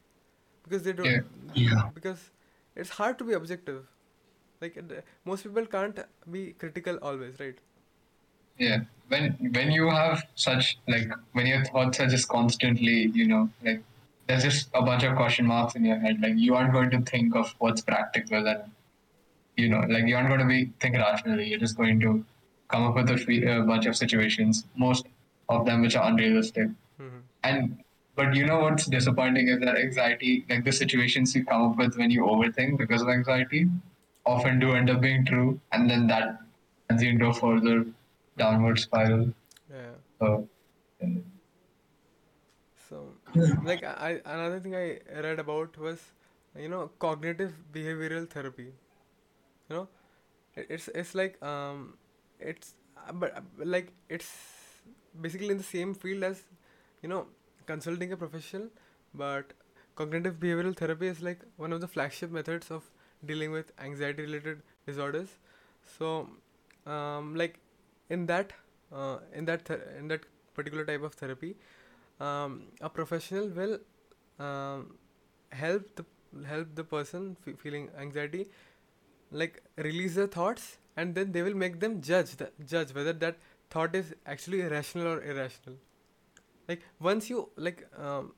because 0.64 0.82
they 0.82 0.92
don't 0.92 1.06
Yeah. 1.06 1.20
Yeah. 1.54 1.88
because 1.94 2.30
it's 2.76 2.90
hard 2.90 3.18
to 3.18 3.24
be 3.24 3.32
objective 3.34 3.84
like 4.60 4.78
most 5.24 5.44
people 5.44 5.66
can't 5.66 5.98
be 6.30 6.52
critical 6.64 6.96
always 7.10 7.38
right 7.40 7.58
Yeah. 8.62 8.80
When 9.12 9.26
when 9.54 9.70
you 9.74 9.84
have 9.90 10.22
such 10.40 10.66
like 10.94 11.12
when 11.36 11.46
your 11.50 11.60
thoughts 11.68 12.00
are 12.02 12.08
just 12.14 12.26
constantly, 12.32 12.96
you 13.20 13.26
know, 13.30 13.38
like 13.68 13.78
there's 14.26 14.42
just 14.46 14.68
a 14.80 14.82
bunch 14.88 15.06
of 15.08 15.14
question 15.20 15.46
marks 15.52 15.76
in 15.78 15.86
your 15.90 15.96
head. 16.02 16.20
Like 16.24 16.36
you 16.42 16.54
aren't 16.58 16.74
going 16.74 16.90
to 16.96 17.00
think 17.12 17.38
of 17.42 17.54
what's 17.64 17.80
practical 17.86 18.46
and 18.52 18.60
you 19.60 19.68
know, 19.68 19.80
like 19.94 20.06
you 20.06 20.16
aren't 20.16 20.28
going 20.28 20.40
to 20.40 20.46
be 20.46 20.60
think 20.80 20.96
rationally. 20.96 21.46
You're 21.50 21.58
just 21.66 21.76
going 21.76 22.00
to 22.00 22.24
come 22.68 22.84
up 22.88 22.94
with 22.96 23.10
a, 23.10 23.16
fe- 23.18 23.44
a 23.52 23.62
bunch 23.62 23.86
of 23.86 23.96
situations, 23.96 24.64
most 24.76 25.06
of 25.48 25.66
them 25.66 25.82
which 25.82 25.96
are 25.96 26.08
unrealistic. 26.10 26.68
hmm 26.98 27.20
And 27.42 27.82
but 28.16 28.34
you 28.38 28.46
know 28.46 28.58
what's 28.60 28.86
disappointing 28.86 29.48
is 29.48 29.60
that 29.60 29.76
anxiety, 29.82 30.32
like 30.50 30.64
the 30.64 30.72
situations 30.72 31.34
you 31.34 31.44
come 31.44 31.62
up 31.70 31.76
with 31.82 31.96
when 31.96 32.10
you 32.16 32.22
overthink 32.32 32.78
because 32.78 33.02
of 33.02 33.08
anxiety, 33.08 33.62
often 34.26 34.58
do 34.64 34.72
end 34.80 34.90
up 34.94 35.00
being 35.00 35.24
true, 35.24 35.48
and 35.72 35.88
then 35.90 36.06
that 36.08 36.38
sends 36.88 37.02
you 37.02 37.10
into 37.10 37.28
a 37.28 37.34
further 37.42 37.76
downward 38.36 38.78
spiral. 38.86 39.24
yeah 39.70 39.92
So 40.18 40.30
so 42.88 43.00
like 43.62 43.82
I 43.84 44.20
another 44.24 44.60
thing 44.60 44.74
I 44.74 44.98
read 45.26 45.38
about 45.38 45.78
was 45.78 46.00
you 46.64 46.68
know 46.68 46.90
cognitive 47.04 47.52
behavioral 47.74 48.28
therapy 48.28 48.68
you 49.70 49.76
know? 49.76 49.88
It's 50.56 50.88
it's 50.88 51.14
like 51.14 51.42
um 51.42 51.94
it's 52.40 52.74
uh, 52.96 53.12
but 53.12 53.36
uh, 53.36 53.40
like 53.64 53.92
it's 54.08 54.30
basically 55.20 55.50
in 55.50 55.58
the 55.58 55.64
same 55.64 55.94
field 55.94 56.24
as 56.24 56.42
you 57.02 57.08
know 57.08 57.26
consulting 57.66 58.12
a 58.12 58.16
professional 58.16 58.68
but 59.14 59.52
cognitive 59.96 60.34
behavioral 60.40 60.76
therapy 60.76 61.06
is 61.08 61.20
like 61.22 61.40
one 61.56 61.72
of 61.72 61.80
the 61.80 61.88
flagship 61.88 62.30
methods 62.30 62.70
of 62.70 62.90
dealing 63.26 63.52
with 63.52 63.72
anxiety 63.80 64.22
related 64.22 64.62
disorders. 64.86 65.28
So 65.98 66.28
um 66.86 67.34
like 67.36 67.58
in 68.08 68.26
that 68.26 68.52
uh, 68.92 69.18
in 69.34 69.44
that 69.44 69.70
in 69.98 70.08
that 70.08 70.22
particular 70.54 70.84
type 70.84 71.02
of 71.02 71.14
therapy 71.14 71.54
um, 72.20 72.62
a 72.80 72.88
professional 72.88 73.48
will 73.48 73.78
um, 74.38 74.94
help 75.50 75.94
the 75.96 76.04
help 76.46 76.74
the 76.74 76.84
person 76.84 77.36
f- 77.46 77.58
feeling 77.58 77.88
anxiety 77.98 78.48
like 79.30 79.62
release 79.76 80.14
their 80.14 80.26
thoughts 80.26 80.78
and 80.96 81.14
then 81.14 81.32
they 81.32 81.42
will 81.42 81.54
make 81.54 81.80
them 81.80 82.00
judge 82.00 82.36
the, 82.36 82.50
judge 82.66 82.94
whether 82.94 83.12
that 83.12 83.38
thought 83.70 83.94
is 83.94 84.14
actually 84.26 84.60
rational 84.62 85.06
or 85.08 85.22
irrational. 85.22 85.76
Like 86.68 86.82
once 87.00 87.30
you 87.30 87.50
like 87.56 87.86
um, 87.98 88.34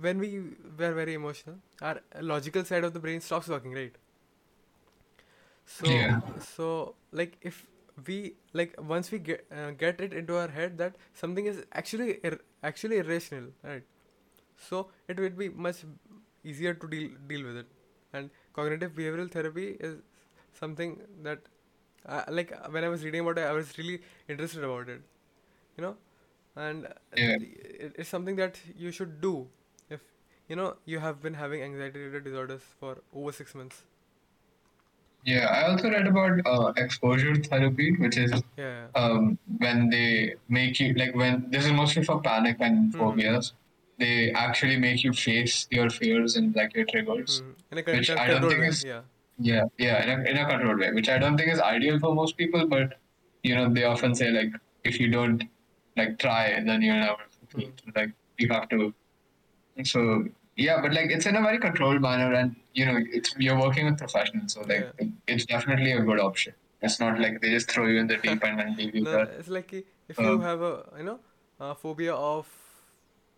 when 0.00 0.18
we 0.18 0.40
were 0.78 0.92
very 0.92 1.14
emotional 1.14 1.56
our 1.82 2.00
logical 2.20 2.64
side 2.64 2.84
of 2.84 2.92
the 2.92 3.00
brain 3.00 3.20
stops 3.20 3.48
working 3.48 3.72
right? 3.72 3.96
So 5.66 5.90
Yeah. 5.90 6.18
so 6.38 6.94
like 7.12 7.38
if 7.42 7.66
we 8.06 8.34
like 8.52 8.74
once 8.80 9.10
we 9.10 9.18
get 9.18 9.46
uh, 9.52 9.70
get 9.72 10.00
it 10.00 10.12
into 10.12 10.36
our 10.36 10.48
head 10.48 10.78
that 10.78 10.96
something 11.14 11.46
is 11.46 11.64
actually 11.72 12.18
ir- 12.24 12.40
actually 12.62 12.98
irrational 12.98 13.50
right? 13.62 13.82
So 14.68 14.90
it 15.08 15.18
would 15.20 15.36
be 15.38 15.48
much 15.48 15.84
easier 16.44 16.74
to 16.74 16.88
deal 16.88 17.10
deal 17.28 17.44
with 17.46 17.56
it. 17.56 17.66
And 18.12 18.30
cognitive 18.52 18.92
behavioral 18.92 19.30
therapy 19.30 19.68
is 19.80 19.96
something 20.60 21.00
that 21.22 21.38
uh, 22.06 22.22
like 22.28 22.52
uh, 22.52 22.68
when 22.70 22.84
i 22.84 22.88
was 22.88 23.04
reading 23.04 23.20
about 23.20 23.38
it 23.38 23.46
i 23.52 23.52
was 23.52 23.76
really 23.78 24.00
interested 24.28 24.64
about 24.64 24.88
it 24.88 25.02
you 25.76 25.82
know 25.82 25.96
and 26.56 26.88
Yeah. 27.16 27.36
it, 27.40 27.92
it's 27.96 28.08
something 28.08 28.36
that 28.36 28.58
you 28.76 28.90
should 28.90 29.20
do 29.20 29.48
if 29.90 30.00
you 30.48 30.56
know 30.56 30.76
you 30.84 30.98
have 31.06 31.22
been 31.22 31.34
having 31.34 31.62
anxiety 31.62 32.00
related 32.00 32.24
disorders 32.24 32.62
for 32.80 32.98
over 33.14 33.32
6 33.32 33.54
months 33.54 33.82
yeah, 35.24 35.46
I 35.46 35.70
also 35.70 35.88
read 35.88 36.08
about 36.08 36.40
uh, 36.44 36.72
exposure 36.76 37.36
therapy, 37.36 37.94
which 37.96 38.16
is 38.16 38.32
yeah 38.56 38.86
um, 38.96 39.38
when 39.58 39.88
they 39.88 40.34
make 40.48 40.80
you 40.80 40.94
like 40.94 41.14
when 41.14 41.48
this 41.50 41.64
is 41.64 41.70
mostly 41.72 42.02
for 42.02 42.20
panic 42.20 42.56
and 42.58 42.92
Mhm. 42.92 42.98
phobias. 42.98 43.52
They 43.98 44.32
actually 44.32 44.78
make 44.84 45.04
you 45.04 45.12
face 45.12 45.68
your 45.70 45.90
fears 45.90 46.34
and 46.34 46.56
like 46.56 46.74
your 46.74 46.86
triggers. 46.86 47.42
Mm. 47.42 47.54
in 47.70 47.78
a 47.78 47.82
Which 47.98 48.10
I 48.10 48.26
don't 48.26 48.48
think 48.50 48.64
is- 48.64 48.82
yeah 48.84 49.02
Yeah, 49.42 49.64
yeah, 49.78 50.02
in 50.04 50.10
a, 50.10 50.30
in 50.30 50.36
a 50.38 50.46
controlled 50.48 50.80
way, 50.80 50.92
which 50.92 51.08
I 51.08 51.18
don't 51.18 51.36
think 51.36 51.52
is 51.52 51.60
ideal 51.60 51.98
for 51.98 52.14
most 52.14 52.36
people. 52.36 52.66
But 52.68 52.98
you 53.42 53.54
know, 53.54 53.72
they 53.72 53.84
often 53.84 54.14
say 54.14 54.30
like, 54.30 54.52
if 54.84 55.00
you 55.00 55.10
don't 55.10 55.42
like 55.96 56.18
try, 56.18 56.60
then 56.64 56.82
you'll 56.82 56.96
never 56.96 57.24
succeed. 57.40 57.72
Like 57.96 58.12
you 58.38 58.48
have 58.48 58.68
to. 58.70 58.94
So 59.84 60.26
yeah, 60.56 60.80
but 60.82 60.92
like 60.92 61.10
it's 61.10 61.26
in 61.26 61.36
a 61.36 61.42
very 61.42 61.58
controlled 61.58 62.02
manner, 62.02 62.32
and 62.34 62.56
you 62.74 62.86
know, 62.86 62.98
it's 63.12 63.34
you're 63.38 63.58
working 63.60 63.86
with 63.86 63.98
professionals, 63.98 64.52
so 64.54 64.62
like 64.62 64.88
Yeah. 64.98 65.06
it's 65.26 65.46
definitely 65.46 65.92
a 65.92 66.00
good 66.02 66.20
option. 66.20 66.54
It's 66.82 67.00
not 67.00 67.18
like 67.20 67.40
they 67.40 67.50
just 67.50 67.70
throw 67.70 67.86
you 67.86 68.00
in 68.00 68.06
the 68.06 68.16
deep 68.22 68.44
end 68.44 68.60
and 68.60 68.76
leave 68.76 68.94
you 68.94 69.04
no, 69.04 69.10
there. 69.12 69.28
it's 69.38 69.48
like 69.48 69.72
if 70.08 70.20
you 70.20 70.28
Um, 70.28 70.40
have 70.40 70.60
a 70.62 70.74
you 70.98 71.04
know 71.04 71.18
a 71.60 71.74
phobia 71.74 72.14
of 72.14 72.46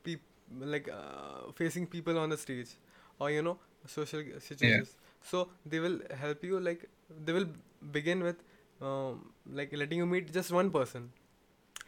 peop- 0.02 0.22
like 0.60 0.88
uh, 0.88 1.52
facing 1.54 1.86
people 1.86 2.18
on 2.18 2.28
the 2.30 2.36
stage 2.36 2.70
or 3.18 3.30
you 3.30 3.42
know 3.42 3.58
social 3.86 4.22
situations 4.40 4.96
so 5.24 5.48
they 5.66 5.80
will 5.80 6.00
help 6.22 6.44
you 6.44 6.60
like 6.60 6.88
they 7.26 7.32
will 7.32 7.48
begin 7.92 8.22
with 8.22 8.36
um, 8.82 9.30
like 9.60 9.72
letting 9.82 9.98
you 9.98 10.06
meet 10.06 10.32
just 10.32 10.52
one 10.52 10.70
person. 10.70 11.10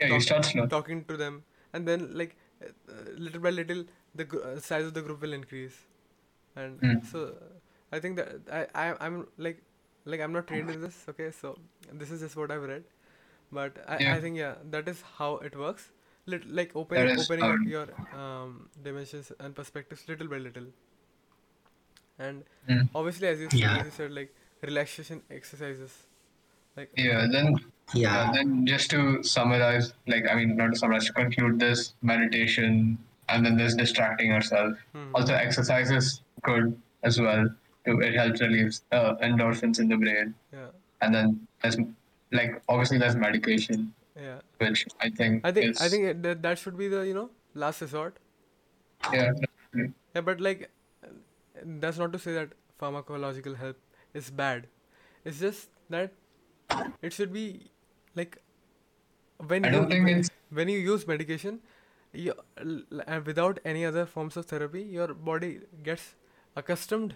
Yeah, 0.00 0.08
you 0.08 0.20
start 0.20 0.44
slow. 0.46 0.66
talking 0.66 1.04
to 1.06 1.16
them. 1.16 1.42
And 1.74 1.86
then 1.88 2.10
like 2.16 2.36
uh, 2.64 2.68
little 3.16 3.40
by 3.40 3.50
little 3.50 3.84
the 4.14 4.24
gr- 4.24 4.42
uh, 4.42 4.60
size 4.60 4.84
of 4.86 4.94
the 4.94 5.02
group 5.02 5.20
will 5.22 5.34
increase. 5.34 5.76
And 6.56 6.80
Mm. 6.82 7.02
so 7.12 7.20
i 7.92 7.98
think 8.04 8.16
that 8.16 8.28
I, 8.58 8.60
I 8.82 8.94
i'm 9.06 9.16
like 9.46 9.62
like 10.04 10.20
i'm 10.20 10.32
not 10.32 10.46
trained 10.48 10.70
in 10.70 10.80
this 10.82 10.96
okay? 11.12 11.30
So 11.40 11.58
this 11.92 12.10
is 12.10 12.20
just 12.20 12.36
what 12.36 12.50
i've 12.50 12.62
read. 12.72 12.84
But 13.52 13.78
i, 13.88 14.00
I 14.16 14.20
think 14.20 14.36
yeah 14.36 14.54
that 14.70 14.88
is 14.88 15.02
how 15.18 15.36
it 15.38 15.56
works. 15.56 15.90
Lit- 16.26 16.48
like 16.60 16.74
opening 16.74 17.12
opening 17.24 17.48
up 17.48 17.64
your 17.64 17.86
um, 18.12 18.68
dimensions 18.82 19.32
and 19.40 19.54
perspectives 19.54 20.08
little 20.08 20.28
by 20.28 20.38
little 20.38 20.66
and 22.18 22.44
Mm. 22.68 22.88
obviously 22.94 23.28
as 23.28 23.40
you, 23.40 23.48
said, 23.50 23.60
Yeah. 23.60 23.76
as 23.78 23.84
you 23.86 23.90
said 23.96 24.12
like 24.12 24.34
relaxation 24.62 25.22
exercises 25.30 25.92
like 26.76 26.90
Yeah, 26.96 27.26
then 27.30 27.56
Yeah. 27.94 28.02
Yeah, 28.02 28.32
then 28.32 28.66
just 28.66 28.90
to 28.90 29.22
summarize, 29.22 29.92
like 30.08 30.24
I 30.28 30.34
mean, 30.34 30.56
not 30.56 30.72
to 30.72 30.78
summarize, 30.78 31.04
to 31.06 31.12
conclude 31.12 31.60
this 31.60 31.94
meditation, 32.02 32.98
and 33.28 33.46
then 33.46 33.56
there's 33.56 33.76
distracting 33.76 34.30
yourself. 34.30 34.76
hmm, 34.92 35.14
Also, 35.14 35.34
exercise 35.34 35.92
is 35.92 36.20
good 36.42 36.80
as 37.04 37.20
well. 37.20 37.48
To, 37.84 38.00
it 38.00 38.14
helps 38.16 38.40
relieve 38.40 38.74
uh, 38.90 39.14
endorphins 39.28 39.78
in 39.78 39.88
the 39.88 39.96
brain, 39.96 40.34
yeah 40.52 40.70
and 41.00 41.14
then 41.14 41.46
there's 41.62 41.76
like 42.32 42.60
obviously 42.68 42.98
there's 42.98 43.14
medication, 43.14 43.92
yeah 44.20 44.40
which 44.64 44.84
I 45.06 45.10
think 45.10 45.44
i 45.44 45.52
think 45.52 45.70
is, 45.70 45.80
i 45.86 45.88
think 45.88 46.22
that, 46.22 46.42
that 46.46 46.58
should 46.58 46.76
be 46.76 46.88
the 46.88 47.02
you 47.06 47.14
know 47.14 47.30
last 47.54 47.80
resort 47.86 48.16
yeah. 49.12 49.32
Yeah, 50.14 50.22
but 50.22 50.40
like, 50.40 50.70
that's 51.64 51.98
not 51.98 52.12
to 52.12 52.18
say 52.18 52.32
that 52.34 52.50
pharmacological 52.80 53.56
help 53.56 53.76
is 54.14 54.30
bad. 54.30 54.66
It's 55.24 55.40
just 55.40 55.68
that 55.90 56.12
it 57.02 57.12
should 57.12 57.32
be 57.32 57.70
like 58.14 58.38
when 59.46 59.64
you 59.64 60.22
when, 60.50 60.68
you 60.68 60.78
use 60.78 61.06
medication, 61.06 61.60
you, 62.12 62.32
l- 62.58 63.22
without 63.24 63.58
any 63.64 63.84
other 63.84 64.06
forms 64.06 64.36
of 64.36 64.46
therapy, 64.46 64.82
your 64.82 65.08
body 65.14 65.60
gets 65.82 66.14
accustomed 66.54 67.14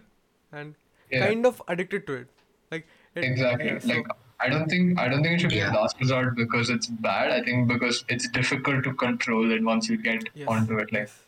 and 0.53 0.75
yeah, 1.11 1.27
kind 1.27 1.47
of 1.47 1.63
addicted 1.69 2.07
to 2.09 2.15
it. 2.15 2.29
Like 2.71 2.87
it, 3.15 3.25
exactly. 3.25 3.67
yeah, 3.67 3.79
so- 3.79 3.89
like 3.89 4.07
I 4.43 4.49
don't 4.49 4.69
think 4.69 4.99
I 4.99 5.09
don't 5.09 5.23
think 5.23 5.35
it 5.35 5.41
should 5.41 5.51
be 5.51 5.57
Yeah. 5.57 5.73
a 5.73 5.77
last 5.77 6.01
resort 6.01 6.35
because 6.37 6.71
it's 6.71 6.87
bad. 6.87 7.31
I 7.31 7.43
think 7.45 7.69
because 7.69 8.05
it's 8.09 8.29
difficult 8.29 8.85
to 8.85 8.95
control 8.95 9.51
it 9.53 9.63
once 9.63 9.89
you 9.89 9.97
get 9.99 10.29
yes, 10.35 10.49
onto 10.49 10.79
it. 10.79 10.93
Like 10.93 11.03
yes. 11.09 11.19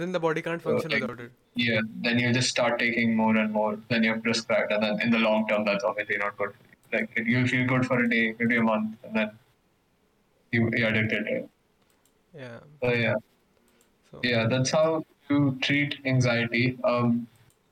Then 0.00 0.12
the 0.12 0.20
body 0.20 0.42
can't 0.42 0.62
So, 0.62 0.70
function 0.70 0.90
like, 0.90 1.02
without 1.02 1.20
it. 1.20 1.32
Yeah, 1.54 1.80
then 2.02 2.18
you 2.18 2.32
just 2.32 2.50
start 2.50 2.78
taking 2.78 3.16
more 3.16 3.36
and 3.36 3.52
more 3.52 3.78
then 3.88 4.02
you're 4.02 4.20
prescribed, 4.20 4.72
and 4.72 4.82
then 4.82 5.00
in 5.00 5.10
the 5.10 5.18
long 5.18 5.46
term, 5.48 5.64
that's 5.64 5.84
obviously 5.84 6.18
not 6.18 6.36
good. 6.36 6.52
You. 6.60 6.98
Like 6.98 7.10
it- 7.16 7.26
you'll 7.26 7.48
feel 7.48 7.66
good 7.66 7.86
for 7.86 7.98
a 8.02 8.08
day, 8.08 8.34
maybe 8.38 8.56
a 8.56 8.62
month, 8.62 8.96
and 9.04 9.16
then 9.16 9.30
you 10.52 10.70
you're 10.76 10.88
addicted. 10.88 11.48
Yeah. 12.34 12.58
So 12.82 12.92
yeah, 12.92 13.14
So 14.10 14.20
yeah, 14.22 14.46
that's 14.46 14.70
how 14.70 15.04
you 15.30 15.58
treat 15.62 15.98
anxiety. 16.04 16.78
Um, 16.84 17.26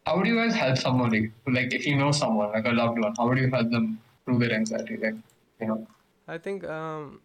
how 0.06 0.16
would 0.18 0.26
you 0.26 0.36
guys 0.36 0.54
help 0.54 0.78
somebody? 0.78 1.30
Like 1.46 1.72
if 1.72 1.86
you 1.86 1.96
know 1.96 2.10
someone, 2.12 2.52
like 2.52 2.66
a 2.66 2.72
loved 2.72 2.98
one, 2.98 3.14
how 3.18 3.28
would 3.28 3.38
you 3.38 3.50
help 3.50 3.70
them 3.70 3.98
through 4.24 4.38
their 4.40 4.52
anxiety? 4.52 4.96
Like 4.96 5.14
you 5.60 5.66
know, 5.66 5.86
I 6.28 6.38
think 6.38 6.64
um, 6.64 7.20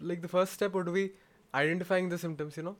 like 0.00 0.22
the 0.22 0.28
first 0.28 0.52
step 0.52 0.72
would 0.72 0.92
be 0.92 1.10
identifying 1.54 2.08
the 2.08 2.18
symptoms. 2.18 2.56
You 2.56 2.64
know, 2.64 2.76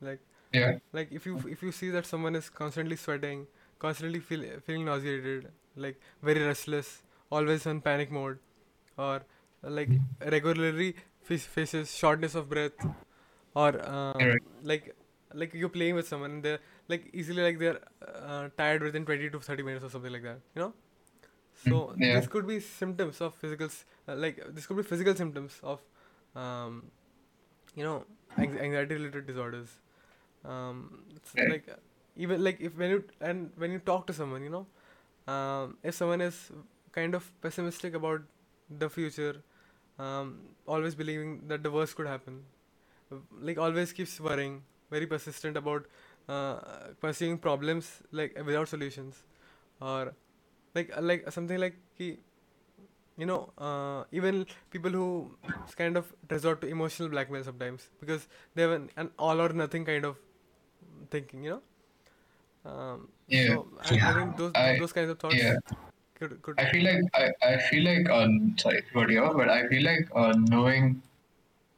like 0.00 0.20
yeah, 0.52 0.78
like 0.92 1.08
if 1.12 1.26
you 1.26 1.38
if 1.48 1.62
you 1.62 1.72
see 1.72 1.90
that 1.90 2.06
someone 2.06 2.34
is 2.34 2.48
constantly 2.50 2.96
sweating 2.96 3.46
constantly 3.78 4.20
feel, 4.20 4.44
feeling 4.64 4.84
nauseated 4.84 5.48
like 5.76 6.00
very 6.22 6.42
restless 6.42 7.02
always 7.30 7.66
on 7.66 7.80
panic 7.80 8.10
mode 8.10 8.38
or 8.98 9.22
like 9.62 10.00
regularly 10.20 10.94
faces 11.22 11.94
shortness 11.94 12.34
of 12.34 12.48
breath 12.48 12.86
or 13.54 13.70
um, 13.88 14.40
like 14.62 14.94
like 15.34 15.52
you're 15.54 15.68
playing 15.68 15.94
with 15.94 16.06
someone 16.08 16.30
and 16.30 16.42
they're 16.42 16.58
like 16.88 17.08
easily 17.12 17.42
like 17.42 17.58
they're 17.58 17.78
uh, 18.26 18.48
tired 18.56 18.82
within 18.82 19.04
20 19.04 19.28
to 19.30 19.40
30 19.40 19.62
minutes 19.62 19.84
or 19.84 19.90
something 19.90 20.12
like 20.12 20.22
that 20.22 20.38
you 20.54 20.62
know? 20.62 20.72
So 21.54 21.96
Mm, 21.96 22.00
yeah. 22.00 22.12
this 22.12 22.26
could 22.26 22.46
be 22.46 22.60
symptoms 22.60 23.20
of 23.20 23.34
physical 23.34 23.68
uh, 24.08 24.14
like 24.16 24.42
this 24.54 24.66
could 24.66 24.76
be 24.76 24.82
physical 24.82 25.14
symptoms 25.14 25.58
of 25.62 25.80
um, 26.34 26.84
you 27.74 27.84
know 27.84 28.04
anxiety 28.38 28.94
related 28.94 29.26
disorders 29.26 29.68
um, 30.48 31.04
it's 31.16 31.36
Right. 31.36 31.46
like 31.46 31.68
even 32.16 32.42
like 32.44 32.60
if 32.60 32.76
when 32.76 32.90
you 32.90 33.04
and 33.20 33.50
when 33.56 33.72
you 33.72 33.80
talk 33.80 34.06
to 34.08 34.14
someone 34.14 34.42
you 34.42 34.50
know 34.50 34.66
um, 35.32 35.76
if 35.82 35.94
someone 35.94 36.20
is 36.20 36.50
kind 36.92 37.14
of 37.14 37.30
pessimistic 37.42 37.94
about 37.94 38.22
the 38.78 38.88
future 38.90 39.36
um, 39.98 40.40
always 40.66 40.94
believing 40.94 41.42
that 41.48 41.62
the 41.62 41.70
worst 41.70 41.96
could 41.96 42.06
happen 42.06 42.42
like 43.40 43.58
always 43.58 43.92
keeps 43.92 44.20
worrying 44.20 44.62
very 44.90 45.06
persistent 45.06 45.56
about 45.56 45.86
uh, 46.28 46.56
pursuing 47.00 47.38
problems 47.38 48.02
like 48.12 48.38
without 48.46 48.68
solutions 48.68 49.22
or 49.80 50.14
like 50.74 50.92
uh, 50.96 51.02
like 51.02 51.30
something 51.32 51.58
like 51.58 51.76
he 51.96 52.18
you 53.16 53.26
know 53.26 53.50
uh, 53.58 54.04
even 54.12 54.46
people 54.70 54.90
who 54.90 55.30
kind 55.76 55.96
of 55.96 56.12
resort 56.30 56.60
to 56.62 56.68
emotional 56.68 57.08
blackmail 57.08 57.44
sometimes 57.44 57.88
because 58.00 58.26
they 58.54 58.62
have 58.62 58.70
an, 58.72 58.90
an 58.96 59.10
all 59.18 59.40
or 59.40 59.48
nothing 59.50 59.84
kind 59.84 60.04
of 60.04 60.16
thinking 61.10 61.42
you 61.44 61.50
know 61.50 61.62
um, 62.70 63.08
Yeah. 63.28 63.48
so 63.48 63.68
I, 63.80 64.10
I 64.10 64.14
think 64.14 64.36
those 64.36 64.54
I- 64.54 64.78
those 64.78 64.92
kinds 64.92 65.10
of 65.10 65.18
thoughts 65.18 65.36
yeah. 65.36 65.56
could, 66.18 66.42
could 66.42 66.60
I 66.60 66.66
feel 66.70 66.84
like 66.84 67.02
I, 67.14 67.32
I 67.42 67.58
feel 67.68 67.84
like 67.84 68.10
um 68.10 68.56
sorry 68.58 68.82
cut 68.92 69.10
you 69.10 69.30
but 69.36 69.48
I 69.48 69.68
feel 69.68 69.84
like 69.84 70.08
uh, 70.14 70.32
knowing 70.36 71.02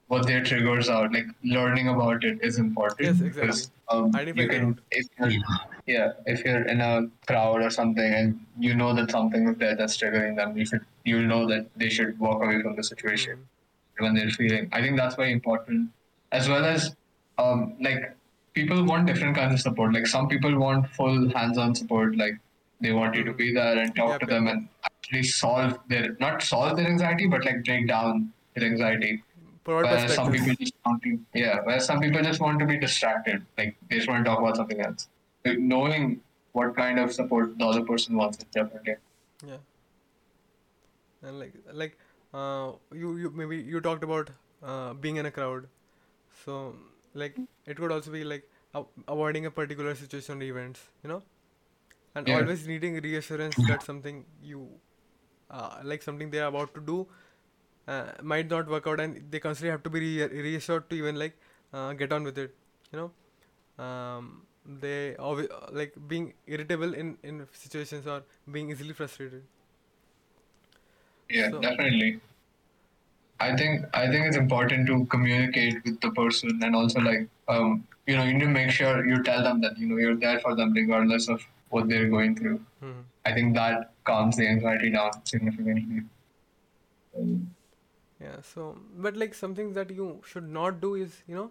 what 0.09 0.27
their 0.27 0.43
triggers 0.43 0.89
are, 0.89 1.09
like 1.11 1.27
learning 1.45 1.89
about 1.89 2.25
it, 2.25 2.39
is 2.43 2.59
important. 2.59 3.01
Yes, 3.01 3.21
exactly. 3.21 3.41
Because, 3.41 3.71
um, 3.89 4.13
you 4.35 4.49
can 4.49 4.81
if 4.91 5.07
you're 5.19 5.33
yeah 5.87 6.13
if 6.27 6.45
you're 6.45 6.63
in 6.67 6.81
a 6.81 7.09
crowd 7.27 7.63
or 7.63 7.71
something 7.71 8.13
and 8.15 8.45
you 8.59 8.75
know 8.75 8.93
that 8.95 9.11
something 9.11 9.49
is 9.49 9.57
there 9.59 9.77
that's 9.77 9.97
triggering 9.97 10.37
them, 10.37 10.57
you 10.57 10.67
should 10.67 10.85
you'll 11.05 11.27
know 11.35 11.47
that 11.47 11.69
they 11.77 11.89
should 11.89 12.19
walk 12.19 12.43
away 12.43 12.61
from 12.63 12.75
the 12.77 12.83
situation 12.83 13.37
Mhm. 13.39 14.05
when 14.05 14.15
they're 14.15 14.31
feeling. 14.31 14.69
I 14.73 14.83
think 14.83 14.97
that's 14.97 15.15
very 15.15 15.33
important, 15.33 15.91
as 16.33 16.49
well 16.49 16.65
as 16.65 16.97
um 17.39 17.77
like 17.81 18.17
people 18.55 18.85
want 18.85 19.07
different 19.07 19.37
kinds 19.37 19.55
of 19.55 19.61
support. 19.61 19.95
Like 19.95 20.07
some 20.07 20.29
people 20.29 20.59
want 20.59 20.89
full 20.91 21.29
hands-on 21.31 21.75
support, 21.75 22.17
like 22.17 22.35
they 22.81 22.93
want 22.93 23.15
you 23.15 23.25
to 23.25 23.33
be 23.33 23.53
there 23.55 23.79
and 23.79 23.95
talk 23.95 24.11
Yep, 24.13 24.21
to 24.21 24.27
them 24.27 24.47
and 24.49 24.69
actually 24.85 25.23
solve 25.25 25.79
their 25.89 26.17
not 26.21 26.43
solve 26.43 26.77
their 26.77 26.87
anxiety, 26.87 27.27
but 27.27 27.45
like 27.45 27.65
break 27.65 27.89
down 27.89 28.33
their 28.55 28.65
anxiety. 28.65 29.23
Whereas 29.65 30.15
some 30.15 30.33
people 30.33 30.55
just 30.59 30.75
want 30.85 31.03
to 31.03 31.19
yeah, 31.35 31.61
whereas 31.65 31.87
some 31.87 32.01
people 32.01 32.23
just 32.23 32.41
want 32.41 32.59
to 32.61 32.67
be 32.67 32.79
distracted, 32.79 33.47
like 33.59 33.77
they 33.89 33.97
just 33.97 34.09
want 34.09 34.25
to 34.25 34.31
talk 34.31 34.41
about 34.41 34.57
something 34.57 34.81
else. 34.81 35.09
Like, 35.45 35.59
knowing 35.59 36.21
what 36.53 36.75
kind 36.77 36.99
of 36.99 37.13
support 37.13 37.57
the 37.59 37.65
other 37.65 37.85
person 37.85 38.17
wants 38.17 38.39
is 38.39 38.45
definitely 38.45 38.97
Yeah. 39.47 39.59
And 41.23 41.39
like 41.39 41.55
like 41.73 41.99
uh 42.33 42.73
you 42.93 43.17
you 43.17 43.31
maybe 43.31 43.57
you 43.59 43.81
talked 43.81 44.05
about 44.05 44.31
uh 44.63 44.95
being 44.95 45.17
in 45.17 45.27
a 45.27 45.31
crowd. 45.31 45.67
So 46.45 46.77
like 47.15 47.37
it 47.67 47.77
could 47.77 47.93
also 47.93 48.11
be 48.11 48.25
like 48.25 48.49
a- 48.75 48.85
avoiding 49.09 49.47
a 49.47 49.51
particular 49.51 49.95
situation 49.95 50.41
or 50.43 50.45
events, 50.45 50.81
you 51.03 51.09
know? 51.09 51.23
And 52.15 52.29
Yeah. 52.29 52.37
always 52.39 52.67
needing 52.67 53.01
reassurance 53.01 53.57
that 53.71 53.83
something 53.83 54.25
you 54.43 54.69
uh 55.51 55.81
like 55.83 56.03
something 56.03 56.31
they're 56.31 56.47
about 56.47 56.75
to 56.75 56.81
do 56.81 57.07
uh, 57.89 58.13
might 58.23 58.49
not 58.51 58.69
work 58.69 58.87
out 58.87 59.01
and 59.01 59.23
they 59.31 59.41
constantly 59.41 59.71
have 59.71 59.83
to 59.83 59.91
be 59.91 60.01
re- 60.01 60.43
reassured 60.49 60.89
to 60.91 60.97
even 60.97 61.17
like 61.17 61.37
uh, 61.73 61.93
get 61.95 62.13
on 62.13 62.23
with 62.25 62.39
it, 62.39 62.55
you 62.93 62.99
know? 63.01 63.11
Um 63.85 64.47
they 64.83 65.17
always 65.17 65.49
like 65.73 65.95
being 66.09 66.33
irritable 66.47 66.95
in 67.03 67.17
in 67.23 67.47
situations 67.53 68.07
or 68.07 68.23
being 68.57 68.71
easily 68.71 68.93
frustrated 68.93 69.43
Yeah, 71.29 71.51
So- 71.51 71.61
definitely. 71.61 72.21
I 73.41 73.57
think 73.57 73.87
I 73.95 74.09
think 74.11 74.27
it's 74.27 74.37
important 74.37 74.87
to 74.89 75.05
communicate 75.07 75.85
with 75.85 76.01
the 76.01 76.11
person 76.13 76.61
and 76.63 76.77
also 76.77 77.01
like 77.01 77.29
um 77.49 77.87
you 78.07 78.17
know 78.17 78.25
you 78.25 78.35
need 78.35 78.41
to 78.45 78.49
make 78.59 78.71
sure 78.71 79.07
you 79.07 79.23
tell 79.23 79.43
them 79.43 79.61
that 79.63 79.79
you 79.79 79.89
know 79.89 79.97
you're 79.97 80.17
there 80.17 80.41
for 80.41 80.55
them 80.57 80.73
regardless 80.73 81.29
of 81.29 81.43
what 81.71 81.89
they're 81.89 82.09
going 82.09 82.37
through. 82.37 82.61
Mhm. 82.83 83.05
I 83.25 83.33
think 83.35 83.55
that 83.55 83.93
calms 84.05 84.37
the 84.37 84.49
anxiety 84.49 84.91
down 84.91 85.13
significantly. 85.25 86.03
Yeah, 88.21 88.41
so 88.43 88.79
but 88.99 89.17
like 89.17 89.35
something 89.35 89.73
that 89.75 89.91
you 89.91 90.23
should 90.27 90.49
not 90.49 90.81
do 90.81 90.95
is 90.95 91.23
you 91.27 91.35
know 91.35 91.51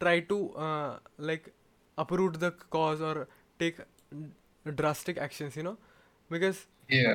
try 0.00 0.20
to 0.20 0.38
uh, 0.54 0.98
like 1.18 1.52
uproot 1.98 2.40
the 2.40 2.50
cause 2.50 3.00
or 3.00 3.28
take 3.58 3.78
drastic 4.74 5.18
actions, 5.18 5.56
you 5.56 5.62
know, 5.62 5.76
because 6.30 6.66
Yeah, 6.88 7.14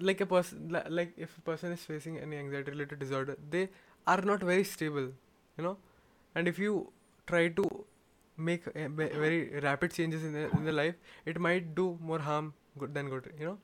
like 0.00 0.20
a 0.20 0.26
person 0.26 0.68
li- 0.76 0.88
like 0.88 1.12
if 1.16 1.36
a 1.38 1.40
person 1.42 1.72
is 1.72 1.80
facing 1.80 2.18
any 2.18 2.36
anxiety 2.36 2.70
related 2.70 2.98
disorder, 2.98 3.36
they 3.50 3.68
are 4.06 4.20
not 4.22 4.40
very 4.40 4.64
stable, 4.64 5.08
you 5.58 5.64
know, 5.64 5.76
and 6.34 6.48
if 6.48 6.58
you 6.58 6.92
try 7.26 7.48
to 7.48 7.68
make 8.36 8.66
a, 8.74 8.88
very 8.88 9.60
rapid 9.60 9.92
changes 9.92 10.24
in 10.24 10.32
their, 10.32 10.48
in 10.48 10.64
their 10.64 10.72
life, 10.72 10.94
it 11.24 11.40
might 11.40 11.74
do 11.74 11.98
more 12.00 12.18
harm 12.18 12.52
good 12.78 12.94
than 12.94 13.08
good, 13.08 13.32
you 13.38 13.46
know. 13.46 13.58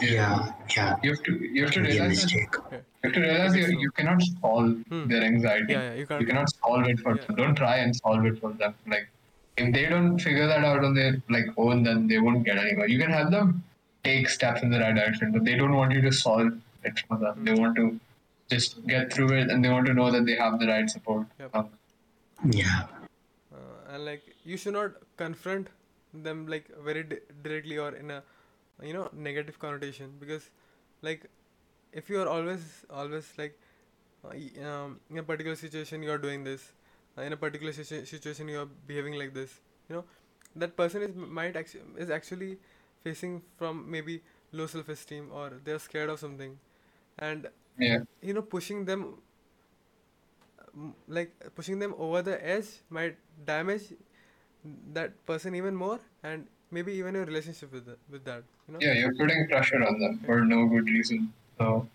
Yeah, 0.00 0.52
yeah. 0.76 0.96
you 1.02 1.10
have 1.10 1.22
to 1.22 1.32
you 1.32 1.64
have 1.64 1.72
to 1.72 1.80
realize 1.80 2.22
that, 2.22 2.32
you 2.32 2.82
have 3.04 3.12
to 3.14 3.20
realize 3.20 3.56
you, 3.56 3.78
you 3.78 3.90
cannot 3.92 4.22
solve 4.40 4.76
Hmm. 4.88 5.06
their 5.08 5.22
anxiety. 5.22 5.72
Yeah, 5.72 5.82
yeah, 5.82 5.94
you 5.94 6.06
can't. 6.06 6.20
You 6.20 6.26
cannot 6.26 6.50
solve 6.56 6.86
it 6.86 7.00
for 7.00 7.16
Yeah. 7.16 7.24
them. 7.26 7.36
Don't 7.36 7.54
try 7.54 7.76
and 7.76 7.96
solve 7.96 8.26
it 8.26 8.38
for 8.40 8.52
them. 8.52 8.74
Like 8.86 9.08
if 9.56 9.72
they 9.72 9.86
don't 9.86 10.18
figure 10.18 10.46
that 10.46 10.64
out 10.64 10.84
on 10.84 10.94
their 10.94 11.22
like 11.30 11.46
own, 11.56 11.82
then 11.82 12.06
they 12.08 12.18
won't 12.18 12.44
get 12.44 12.58
anywhere. 12.58 12.88
You 12.88 12.98
can 12.98 13.10
help 13.10 13.30
them 13.30 13.62
take 14.04 14.28
steps 14.28 14.62
in 14.62 14.70
the 14.70 14.78
right 14.80 14.94
direction, 14.94 15.32
but 15.32 15.44
they 15.44 15.56
don't 15.56 15.74
want 15.74 15.92
you 15.92 16.00
to 16.02 16.12
solve 16.12 16.52
it 16.84 16.98
for 17.08 17.18
them. 17.18 17.44
They 17.44 17.54
want 17.54 17.76
to 17.76 17.98
just 18.48 18.84
get 18.86 19.12
through 19.12 19.32
it, 19.38 19.50
and 19.50 19.64
they 19.64 19.68
want 19.70 19.86
to 19.86 19.94
know 19.94 20.10
that 20.10 20.26
they 20.26 20.36
have 20.36 20.58
the 20.58 20.66
right 20.66 20.88
support. 20.88 21.26
Yep. 21.38 21.54
Um, 21.54 21.70
Yeah. 22.50 22.84
uh, 23.52 23.92
and 23.94 24.04
like 24.04 24.22
you 24.44 24.56
should 24.56 24.72
not 24.74 24.92
confront 25.16 25.68
them 26.26 26.46
like 26.52 26.68
very 26.84 27.02
di- 27.02 27.18
directly 27.42 27.76
or 27.78 27.90
in 27.94 28.10
a 28.10 28.22
you 28.82 28.92
know 28.94 29.08
negative 29.12 29.58
connotation 29.64 30.14
because 30.22 30.46
like 31.08 31.26
if 31.92 32.08
you 32.08 32.20
are 32.22 32.28
always 32.36 32.64
always 33.00 33.28
like 33.36 33.58
uh, 34.24 34.66
um, 34.70 34.98
in 35.10 35.18
a 35.18 35.22
particular 35.22 35.56
situation 35.64 36.02
you 36.02 36.10
are 36.10 36.18
doing 36.24 36.44
this 36.44 36.72
uh, 37.18 37.22
in 37.22 37.32
a 37.32 37.36
particular 37.36 37.72
situa- 37.80 38.06
situation 38.06 38.48
you 38.48 38.58
are 38.62 38.68
behaving 38.92 39.18
like 39.22 39.34
this 39.34 39.60
you 39.88 39.96
know 39.96 40.04
that 40.56 40.76
person 40.76 41.02
is 41.02 41.14
might 41.40 41.56
actually 41.56 41.82
is 42.06 42.10
actually 42.18 42.50
facing 43.02 43.42
from 43.56 43.90
maybe 43.90 44.20
low 44.52 44.66
self 44.66 44.88
esteem 44.88 45.28
or 45.32 45.52
they're 45.64 45.78
scared 45.78 46.10
of 46.10 46.18
something 46.18 46.58
and 47.18 47.48
yeah, 47.78 47.98
you 48.20 48.34
know 48.34 48.42
pushing 48.42 48.84
them 48.84 49.14
um, 50.74 50.94
like 51.08 51.32
pushing 51.54 51.78
them 51.78 51.94
over 51.98 52.22
the 52.22 52.46
edge 52.46 52.66
might 52.90 53.16
damage 53.44 53.92
that 54.92 55.14
person 55.26 55.54
even 55.54 55.74
more 55.74 56.00
and 56.22 56.46
maybe 56.70 56.92
even 56.92 57.14
your 57.14 57.24
relationship 57.24 57.72
with 57.72 57.86
the, 57.86 57.96
with 58.10 58.24
that 58.24 58.42
you 58.66 58.74
know 58.74 58.80
yeah, 58.80 58.92
you're 58.94 59.14
putting 59.14 59.46
pressure 59.48 59.82
on 59.82 59.98
them 59.98 60.20
for 60.24 60.40
no 60.44 60.66
good 60.66 60.84
reason. 60.88 61.32
So 61.58 61.86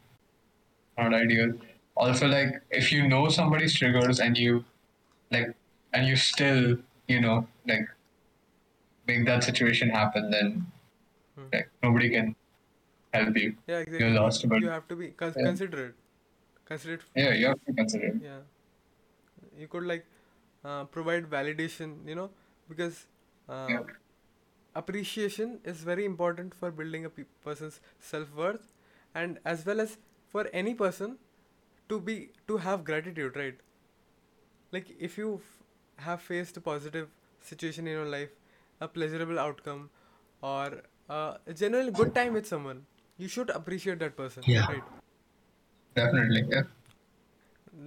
not 0.97 1.13
ideal. 1.13 1.53
Also, 1.95 2.27
like 2.27 2.61
if 2.69 2.91
you 2.91 3.07
know 3.07 3.29
somebody's 3.29 3.73
triggers 3.73 4.19
and 4.19 4.37
you 4.37 4.63
like 5.31 5.55
and 5.93 6.07
you 6.07 6.15
still 6.15 6.77
you 7.07 7.21
know 7.21 7.47
like 7.67 7.87
make 9.07 9.25
that 9.25 9.43
situation 9.43 9.89
happen, 9.89 10.31
then 10.31 10.65
Hmm. 11.35 11.47
like 11.53 11.69
nobody 11.83 12.09
can 12.09 12.35
help 13.13 13.37
you. 13.37 13.55
yeah 13.67 13.79
exactly 13.79 14.05
You're 14.07 14.15
lost 14.19 14.43
you, 14.43 14.47
about- 14.49 14.61
you 14.61 14.69
have 14.69 14.87
to 14.87 14.95
be 14.95 15.07
con- 15.23 15.33
Yeah. 15.37 15.45
considerate 15.49 15.95
considerate 16.65 17.03
Yeah, 17.15 17.33
you 17.41 17.47
have 17.47 17.63
to 17.69 17.73
consider. 17.81 18.07
it. 18.13 18.21
yeah 18.29 18.41
you 19.57 19.67
could 19.67 19.83
like 19.83 20.05
uh, 20.63 20.83
provide 20.85 21.29
validation 21.29 21.95
you 22.07 22.15
know 22.15 22.29
because 22.69 23.05
uh, 23.49 23.67
Yeah. 23.69 23.83
appreciation 24.75 25.59
is 25.63 25.83
very 25.91 26.05
important 26.05 26.53
for 26.55 26.71
building 26.71 27.05
a 27.05 27.09
pe- 27.09 27.29
person's 27.43 27.79
self-worth 27.99 28.67
and 29.13 29.39
as 29.45 29.65
well 29.65 29.79
as 29.79 29.97
for 30.29 30.47
any 30.53 30.73
person 30.73 31.17
to 31.89 31.99
be 31.99 32.17
to 32.47 32.57
have 32.67 32.83
gratitude 32.83 33.35
right 33.43 33.59
like 34.71 34.89
if 34.99 35.17
you 35.17 35.35
f- 35.35 36.03
have 36.05 36.21
faced 36.21 36.57
a 36.57 36.61
positive 36.61 37.09
situation 37.49 37.87
in 37.87 37.93
your 37.99 38.05
life 38.13 38.29
a 38.81 38.87
pleasurable 38.87 39.39
outcome 39.39 39.89
or 40.41 40.81
uh, 41.09 41.37
a 41.47 41.53
general 41.53 41.91
good 41.91 42.13
time 42.15 42.33
with 42.33 42.45
someone 42.47 42.85
you 43.17 43.27
should 43.27 43.49
appreciate 43.49 43.99
that 43.99 44.15
person 44.17 44.43
Yeah. 44.47 44.65
right 44.71 44.83
Definitely. 45.95 46.45
Yeah. 46.49 46.63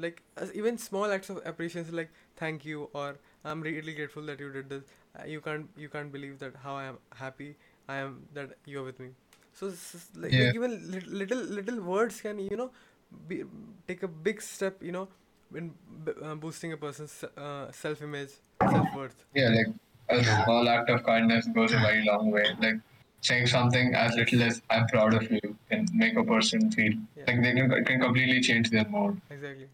like 0.01 0.23
as 0.37 0.53
even 0.55 0.77
small 0.77 1.11
acts 1.11 1.31
of 1.31 1.39
appreciation 1.51 1.95
like 1.97 2.11
thank 2.37 2.65
you 2.65 2.89
or 2.93 3.17
i'm 3.45 3.61
really 3.63 3.95
grateful 3.95 4.23
that 4.31 4.39
you 4.41 4.51
did 4.53 4.69
this 4.69 4.83
uh, 5.19 5.25
you 5.25 5.41
can't 5.41 5.69
you 5.77 5.89
can't 5.89 6.13
believe 6.13 6.39
that 6.39 6.55
how 6.63 6.75
i 6.75 6.85
am 6.85 6.99
happy 7.15 7.55
i 7.89 7.97
am 7.97 8.19
that 8.35 8.51
you're 8.67 8.85
with 8.91 9.01
me 9.05 9.09
So 9.59 9.69
like, 10.23 10.33
Yeah. 10.33 10.41
like 10.47 10.55
even 10.59 10.75
lit- 10.91 11.07
little 11.21 11.41
little 11.59 11.79
words 11.87 12.21
can 12.25 12.39
you 12.43 12.57
know 12.61 12.67
be, 13.31 13.39
take 13.89 14.03
a 14.09 14.11
big 14.27 14.43
step 14.49 14.83
you 14.89 14.93
know 14.97 15.09
in 15.61 15.71
b- 16.09 16.13
uh, 16.23 16.35
boosting 16.45 16.75
a 16.75 16.77
person's 16.77 17.15
uh, 17.25 17.73
self 17.73 18.03
image, 18.07 18.35
self 18.75 18.93
worth. 18.99 19.25
Yeah, 19.41 19.49
like 19.57 19.71
a 20.11 20.23
small 20.25 20.69
act 20.75 20.91
of 20.95 21.03
kindness 21.09 21.49
goes 21.59 21.73
a 21.79 21.79
very 21.87 22.05
long 22.11 22.31
way. 22.31 22.45
Like 22.67 22.79
saying 23.21 23.47
something 23.47 23.95
as 23.95 24.15
little 24.15 24.43
as 24.43 24.63
"I'm 24.71 24.87
proud 24.87 25.15
of 25.15 25.31
you" 25.31 25.57
can 25.71 25.87
make 25.95 26.17
a 26.17 26.25
person 26.25 26.71
feel 26.71 26.93
Yeah. 27.17 27.25
like 27.27 27.43
they 27.43 27.53
can 27.55 27.85
can 27.85 28.01
completely 28.01 28.41
change 28.41 28.71
their 28.71 28.87
mood. 28.89 29.21
Exactly. 29.31 29.69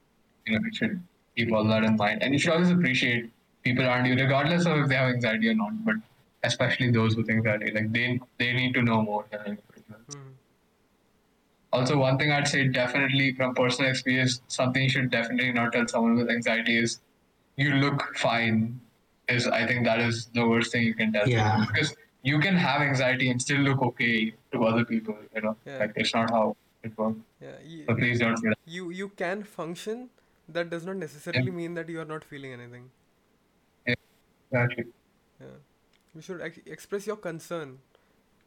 You 0.47 0.53
know, 0.59 0.65
you 0.67 0.75
should 0.75 1.01
keep 1.37 1.53
all 1.53 1.65
that 1.69 1.85
in 1.85 1.97
mind, 1.97 2.23
and 2.23 2.33
you 2.33 2.39
should 2.39 2.53
always 2.53 2.71
appreciate 2.71 3.31
people 3.63 3.85
around 3.85 4.07
you, 4.07 4.15
regardless 4.15 4.67
of 4.67 4.79
if 4.79 4.89
they 4.89 4.95
have 4.97 5.09
anxiety 5.15 5.49
or 5.51 5.55
not. 5.55 5.85
But 5.85 5.97
especially 6.43 6.91
those 6.91 7.17
with 7.17 7.31
anxiety, 7.31 7.71
like 7.73 7.93
they 7.93 8.21
they 8.39 8.53
need 8.53 8.75
to 8.75 8.83
know 8.83 9.03
more 9.03 9.25
than 9.31 9.41
anybody 9.41 9.85
else. 9.93 10.17
Mhm. 10.17 10.33
Also, 11.73 11.99
one 11.99 12.19
thing 12.19 12.31
I'd 12.31 12.47
say 12.47 12.69
definitely 12.69 13.33
from 13.35 13.55
personal 13.55 13.91
experience, 13.91 14.41
something 14.49 14.83
you 14.83 14.89
should 14.89 15.11
definitely 15.11 15.53
not 15.53 15.73
tell 15.73 15.87
someone 15.89 16.15
with 16.15 16.31
anxiety 16.31 16.77
is 16.79 17.01
you 17.57 17.73
look 17.75 18.17
fine. 18.17 18.81
Is 19.29 19.47
I 19.49 19.67
think 19.67 19.85
that 19.87 20.01
is 20.01 20.27
the 20.35 20.47
worst 20.47 20.71
thing 20.73 20.83
you 20.83 20.95
can 20.95 21.13
tell. 21.13 21.29
Yeah. 21.29 21.51
someone, 21.51 21.69
Because 21.73 21.97
you 22.25 22.41
can 22.41 22.57
have 22.57 22.83
anxiety 22.83 23.31
and 23.31 23.43
still 23.43 23.61
look 23.61 23.83
okay 23.83 24.35
to 24.53 24.65
other 24.65 24.85
people. 24.85 25.17
You 25.35 25.43
know, 25.43 25.57
Yeah. 25.67 25.79
like 25.79 25.93
it's 25.97 26.15
not 26.15 26.31
how 26.31 26.57
it 26.83 26.97
works. 26.99 27.21
Yeah. 27.41 27.59
So 27.89 27.95
You, 27.95 27.95
please 27.97 28.21
don't 28.21 28.41
you 28.67 28.91
you 28.91 29.09
can 29.11 29.45
function. 29.45 30.11
That 30.49 30.71
does 30.71 30.85
not 30.87 30.97
necessarily 30.97 31.51
mean 31.61 31.75
that 31.75 31.89
you 31.89 32.01
are 32.01 32.11
not 32.15 32.25
feeling 32.25 32.53
anything. 32.61 32.91
Exactly. 34.51 34.93
Yeah. 35.41 35.59
You 36.15 36.23
should 36.23 36.41
ex- 36.43 36.61
express 36.67 37.07
your 37.07 37.17
concern. 37.17 37.79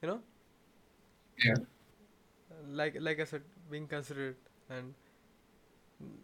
You 0.02 0.10
know. 0.10 0.22
Yeah. 1.44 1.56
like 2.68 2.98
like 3.00 3.20
I 3.20 3.26
said, 3.26 3.44
being 3.70 3.88
considerate 3.88 4.38
and 4.70 4.94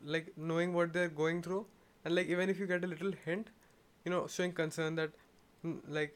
like 0.04 0.34
knowing 0.38 0.74
what 0.74 0.94
they're 0.94 1.10
going 1.10 1.42
through, 1.42 1.66
and 2.06 2.16
like 2.16 2.28
even 2.28 2.50
if 2.50 2.60
you 2.60 2.68
get 2.68 2.84
a 2.84 2.88
little 2.88 3.12
hint, 3.26 3.50
you 4.06 4.12
know, 4.12 4.28
showing 4.28 4.54
concern 4.54 4.96
that 4.96 5.12
mm, 5.66 5.80
like 5.88 6.16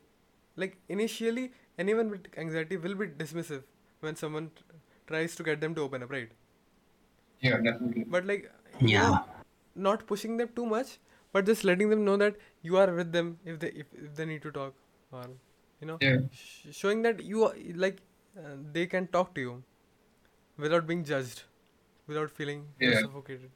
like 0.58 0.78
initially 0.90 1.52
anyone 1.80 2.10
with 2.12 2.28
anxiety 2.38 2.78
will 2.78 2.96
be 2.96 3.08
dismissive 3.08 3.64
when 4.02 4.16
someone 4.16 4.50
t- 4.56 4.64
tries 5.08 5.36
to 5.36 5.44
get 5.44 5.62
them 5.62 5.76
to 5.76 5.82
open 5.82 6.04
up, 6.04 6.12
right? 6.12 6.32
Yeah, 7.42 7.58
definitely. 7.58 8.06
But 8.06 8.26
like 8.26 8.52
Yeah. 8.82 9.18
not 9.76 10.06
pushing 10.08 10.38
them 10.38 10.50
too 10.56 10.66
much, 10.66 10.98
but 11.34 11.46
just 11.46 11.64
letting 11.64 11.90
them 11.90 12.04
know 12.06 12.18
that 12.18 12.36
you 12.62 12.78
are 12.78 12.92
with 12.94 13.12
them 13.12 13.40
if 13.46 13.60
they 13.60 13.70
if, 13.84 13.88
if 13.94 14.16
they 14.16 14.26
need 14.26 14.42
to 14.44 14.52
talk 14.52 14.76
or 15.12 15.26
you 15.82 15.88
know 15.88 15.98
Yeah. 16.02 16.18
sh- 16.32 16.74
showing 16.82 17.04
that 17.04 17.24
you 17.24 17.44
are 17.46 17.54
like 17.86 18.02
uh, 18.38 18.56
they 18.78 18.86
can 18.88 19.08
talk 19.08 19.34
to 19.36 19.42
you 19.42 19.64
without 20.58 20.88
being 20.88 21.04
judged 21.04 21.44
without 22.08 22.32
feeling 22.40 22.66
you're 22.80 22.94
Yeah. 22.94 23.02
suffocated 23.02 23.52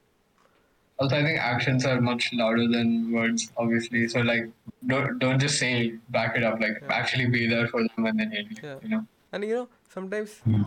Also, 1.00 1.16
I 1.18 1.24
think 1.24 1.40
actions 1.40 1.86
are 1.86 2.00
much 2.00 2.32
louder 2.34 2.68
than 2.68 3.12
words, 3.12 3.52
obviously. 3.58 4.08
So, 4.08 4.22
like, 4.22 4.46
don't 4.88 5.18
don't 5.20 5.40
just 5.40 5.58
say 5.60 5.98
back 6.10 6.36
it 6.38 6.44
up. 6.44 6.60
Like, 6.60 6.78
Yeah. 6.82 6.92
actually 7.02 7.28
be 7.28 7.48
there 7.48 7.68
for 7.68 7.82
them 7.82 8.04
when 8.04 8.18
they 8.18 8.26
need 8.26 8.50
you. 8.52 8.64
Yeah. 8.64 8.80
You 8.82 8.90
know. 8.90 9.08
and 9.34 9.44
you 9.50 9.56
know 9.56 9.68
sometimes 9.94 10.32
Hmm. 10.44 10.64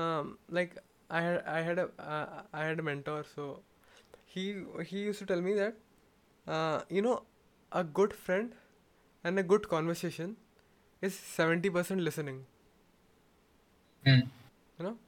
um 0.00 0.38
like 0.58 0.74
i 1.18 1.20
had 1.26 1.38
i 1.52 1.60
had 1.68 1.78
a 1.84 1.86
uh, 2.14 2.42
i 2.60 2.64
had 2.64 2.78
a 2.82 2.84
mentor 2.88 3.24
so 3.34 3.46
he 4.34 4.44
he 4.90 5.02
used 5.08 5.22
to 5.24 5.26
tell 5.30 5.42
me 5.46 5.54
that 5.60 5.78
uh 6.56 6.82
you 6.98 7.02
know 7.06 7.16
a 7.82 7.84
good 8.00 8.14
friend 8.26 8.54
and 9.24 9.38
a 9.44 9.46
good 9.54 9.68
conversation 9.74 10.36
is 11.08 11.18
70% 11.18 12.00
listening 12.10 12.40
Hmm. 14.04 14.22
you 14.78 14.84
know 14.84 14.98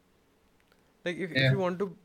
like 1.04 1.16
if, 1.16 1.30
Yeah. 1.34 1.40
if 1.46 1.50
you 1.50 1.58
want 1.58 1.78
to 1.78 1.96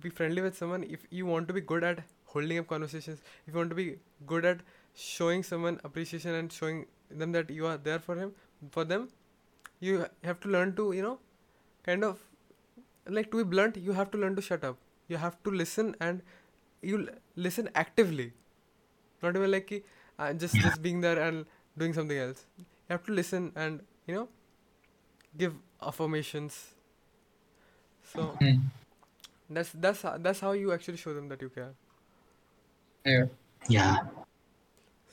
be 0.00 0.10
friendly 0.10 0.42
with 0.42 0.56
someone 0.56 0.82
if 0.84 1.06
you 1.10 1.26
want 1.26 1.46
to 1.48 1.54
be 1.54 1.60
good 1.60 1.84
at 1.84 2.02
holding 2.34 2.58
up 2.58 2.66
conversations 2.68 3.20
if 3.46 3.52
you 3.54 3.58
want 3.58 3.70
to 3.70 3.76
be 3.76 3.96
good 4.26 4.44
at 4.44 4.60
showing 4.94 5.42
someone 5.42 5.80
appreciation 5.84 6.34
and 6.34 6.52
showing 6.52 6.86
them 7.10 7.32
that 7.32 7.50
you 7.50 7.66
are 7.66 7.76
there 7.76 7.98
for 7.98 8.16
him 8.16 8.32
for 8.70 8.84
them 8.84 9.08
you 9.80 10.06
have 10.24 10.40
to 10.40 10.48
learn 10.48 10.74
to 10.76 10.92
you 10.92 11.02
know 11.02 11.18
kind 11.84 12.04
of 12.04 12.18
like 13.08 13.30
to 13.30 13.38
be 13.38 13.44
blunt 13.54 13.76
you 13.76 13.92
have 13.92 14.10
to 14.10 14.18
learn 14.18 14.34
to 14.36 14.42
shut 14.42 14.64
up. 14.64 14.76
You 15.08 15.16
have 15.16 15.42
to 15.44 15.50
listen 15.50 15.94
and 16.00 16.22
you 16.82 16.98
l- 17.00 17.14
listen 17.36 17.68
actively. 17.74 18.32
Not 19.22 19.36
even 19.36 19.50
like 19.50 19.84
uh, 20.18 20.32
just 20.34 20.60
just 20.60 20.82
being 20.82 21.00
there 21.00 21.18
and 21.20 21.44
doing 21.78 21.92
something 21.94 22.16
else. 22.18 22.46
You 22.58 22.64
have 22.90 23.04
to 23.06 23.12
listen 23.12 23.52
and 23.56 23.80
you 24.06 24.14
know 24.14 24.28
give 25.36 25.54
affirmations. 25.82 26.74
So 28.14 28.38
Hmm. 28.40 28.60
That's 29.50 29.70
that's 29.74 30.02
ho- 30.02 30.16
that's 30.18 30.40
how 30.40 30.52
you 30.52 30.72
actually 30.72 30.96
show 30.96 31.14
them 31.14 31.28
that 31.28 31.40
you 31.42 31.48
care 31.48 31.74
Yeah. 33.04 33.26
Yeah. 33.68 33.96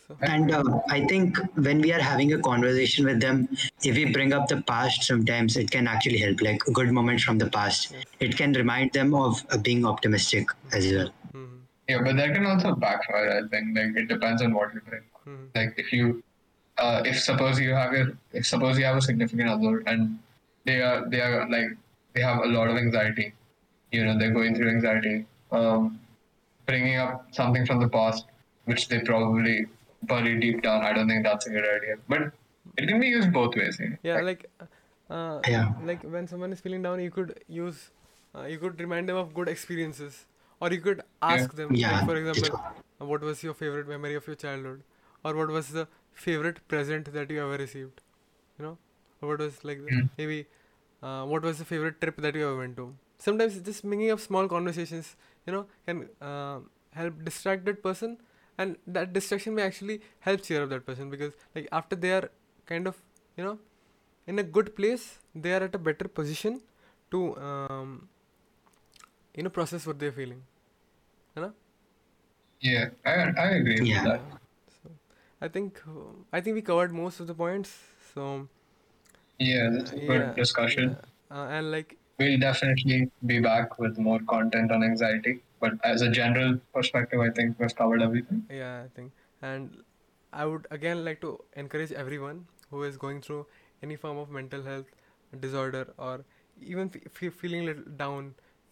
so 0.08 0.18
And 0.22 0.52
uh, 0.52 0.64
I 0.90 1.06
think 1.06 1.38
when 1.56 1.82
we 1.82 1.92
are 1.94 2.00
having 2.00 2.34
a 2.34 2.40
conversation 2.40 3.06
with 3.06 3.20
them, 3.20 3.48
if 3.84 3.96
we 3.96 4.06
bring 4.12 4.34
up 4.34 4.48
the 4.48 4.62
past, 4.62 5.04
sometimes 5.04 5.58
it 5.58 5.70
can 5.70 5.88
actually 5.88 6.18
help, 6.18 6.42
like 6.42 6.60
good 6.80 6.92
moments 6.92 7.24
from 7.24 7.38
the 7.38 7.50
past. 7.50 7.92
Yes. 7.92 8.04
It 8.20 8.38
can 8.38 8.54
remind 8.54 8.94
them 8.94 9.14
of 9.14 9.44
uh, 9.52 9.58
being 9.58 9.86
optimistic 9.86 10.48
as 10.72 10.92
well. 10.92 11.12
hmm 11.32 11.58
Yeah, 11.88 12.02
but 12.04 12.16
that 12.18 12.34
can 12.34 12.46
also 12.46 12.74
backfire. 12.76 13.30
I 13.38 13.48
think 13.54 13.78
like 13.78 13.96
it 14.04 14.08
depends 14.08 14.42
on 14.42 14.54
what 14.54 14.74
you 14.74 14.82
bring. 14.90 15.04
hmm 15.26 15.46
Like 15.56 15.74
if 15.78 15.94
you, 15.94 16.24
uh, 16.78 17.02
if 17.06 17.20
suppose 17.22 17.60
you 17.60 17.74
have 17.74 17.94
your, 17.94 18.08
if 18.32 18.48
suppose 18.48 18.78
you 18.80 18.86
have 18.86 18.98
a 18.98 19.02
significant 19.02 19.50
other 19.56 19.74
and 19.94 20.20
they 20.66 20.82
are 20.82 21.08
they 21.10 21.22
are 21.22 21.48
like 21.56 21.72
they 22.14 22.22
have 22.22 22.40
a 22.50 22.52
lot 22.58 22.70
of 22.70 22.78
anxiety, 22.78 23.34
you 23.94 24.06
know 24.06 24.18
they're 24.20 24.32
going 24.34 24.56
through 24.56 24.70
anxiety. 24.70 25.26
Um, 25.52 26.00
bringing 26.68 26.98
up 26.98 27.28
something 27.34 27.66
from 27.66 27.80
the 27.82 27.90
past 27.90 28.26
which 28.66 28.88
they 28.90 29.00
probably 29.02 29.68
bury 30.04 30.40
deep 30.40 30.62
down. 30.64 30.84
I 30.84 30.94
don't 30.94 31.08
think 31.10 31.24
that's 31.26 31.46
a 31.48 31.50
good 31.50 31.66
idea. 31.78 31.98
But 32.08 32.32
it 32.78 32.88
can 32.88 33.00
be 33.02 33.08
used 33.08 33.34
both 33.34 33.56
ways. 33.56 33.78
You 33.80 33.90
know? 33.92 33.98
yeah 34.04 34.20
like 34.20 34.46
uh, 35.10 35.42
Yeah. 35.48 35.70
like 35.90 36.04
when 36.04 36.28
someone 36.28 36.54
is 36.54 36.62
feeling 36.62 36.82
down 36.82 37.00
you 37.00 37.12
could 37.12 37.40
use 37.48 37.92
uh, 38.36 38.44
you 38.44 38.58
could 38.60 38.80
remind 38.80 39.10
them 39.10 39.16
of 39.18 39.34
good 39.34 39.50
experiences 39.50 40.26
or 40.62 40.72
you 40.72 40.82
could 40.82 41.02
ask 41.22 41.54
them 41.56 41.76
Yeah, 41.76 41.92
like, 41.98 42.06
for 42.06 42.16
example 42.16 42.60
uh, 43.02 43.06
what 43.06 43.22
was 43.22 43.44
your 43.44 43.54
favorite 43.54 43.88
memory 43.88 44.16
of 44.16 44.28
your 44.28 44.36
childhood 44.36 44.84
or 45.24 45.36
what 45.36 45.50
was 45.50 45.70
the 45.70 45.88
favorite 46.14 46.68
present 46.68 47.12
that 47.14 47.30
you 47.32 47.42
ever 47.44 47.58
received 47.64 48.02
you 48.60 48.66
know 48.66 48.78
or 49.22 49.30
what 49.30 49.40
was 49.40 49.64
like 49.64 49.80
Mm. 49.92 50.10
maybe 50.18 50.46
uh, 51.02 51.26
what 51.26 51.44
was 51.44 51.60
the 51.60 51.66
favorite 51.66 52.00
trip 52.02 52.18
that 52.18 52.36
you 52.36 52.48
ever 52.48 52.58
went 52.58 52.78
to 52.78 52.96
sometimes 53.26 53.60
just 53.70 53.84
bringing 53.90 54.12
up 54.16 54.20
small 54.28 54.48
conversations 54.56 55.16
you 55.48 55.54
know 55.56 55.64
can 55.88 55.98
uh, 56.30 56.60
help 57.00 57.24
distract 57.30 57.66
that 57.70 57.82
person 57.88 58.18
and 58.58 58.78
that 58.98 59.14
distraction 59.18 59.56
may 59.60 59.64
actually 59.70 59.98
help 60.28 60.42
cheer 60.48 60.64
up 60.64 60.70
that 60.76 60.86
person 60.90 61.10
because 61.16 61.34
like 61.56 61.68
after 61.82 61.96
they 62.06 62.14
are 62.20 62.30
kind 62.72 62.88
of 62.92 63.02
you 63.38 63.44
know 63.48 63.58
in 64.28 64.40
a 64.40 64.44
good 64.58 64.76
place 64.80 65.06
they 65.36 65.54
are 65.58 65.64
at 65.70 65.76
a 65.76 65.84
better 65.90 66.08
position 66.20 66.62
to 67.12 67.22
um, 67.50 68.08
you 69.36 69.44
know 69.44 69.50
process 69.50 69.86
what 69.88 70.00
they're 70.00 70.12
feeling 70.20 70.42
you 71.36 71.42
know 71.44 71.54
Yeah, 72.62 72.90
I 73.06 73.12
I 73.38 73.50
agree 73.58 73.82
Yeah. 73.82 74.02
with 74.02 74.04
that. 74.04 74.22
so 74.82 74.90
i 75.42 75.48
think 75.48 75.82
uh, 75.88 76.14
i 76.32 76.42
think 76.42 76.56
we 76.56 76.62
covered 76.62 76.94
most 76.94 77.20
of 77.20 77.28
the 77.28 77.34
points 77.34 77.72
so 78.14 78.48
Yeah, 79.40 79.70
that's 79.72 79.92
a 79.92 79.98
good 79.98 80.34
yeah, 80.34 80.36
discussion. 80.36 80.96
yeah. 80.96 81.02
Uh, 81.32 81.48
and 81.50 81.72
like 81.72 81.98
We'll 82.20 82.40
definitely 82.40 83.10
be 83.26 83.40
back 83.40 83.80
with 83.80 83.98
more 83.98 84.20
content 84.30 84.72
on 84.72 84.84
anxiety. 84.84 85.42
But 85.60 85.74
as 85.84 86.02
a 86.02 86.10
general 86.10 86.60
perspective, 86.74 87.20
I 87.20 87.30
think 87.30 87.60
we've 87.60 87.76
covered 87.76 88.02
everything. 88.02 88.46
yeah 88.60 88.84
i 88.86 88.88
think 88.96 89.12
and 89.50 89.78
i 90.42 90.46
would 90.52 90.66
again 90.78 91.04
like 91.06 91.20
to 91.26 91.30
encourage 91.62 91.92
everyone 92.04 92.40
who 92.72 92.84
is 92.88 92.98
going 93.04 93.22
through 93.28 93.40
any 93.88 93.96
form 94.04 94.18
of 94.24 94.30
mental 94.38 94.64
health 94.70 94.92
disorder 95.46 95.84
or 95.98 96.14
even 96.74 96.90
fe- 96.96 97.04
fe- 97.20 97.30
feeling 97.42 97.66
little 97.70 97.84
down 98.04 98.28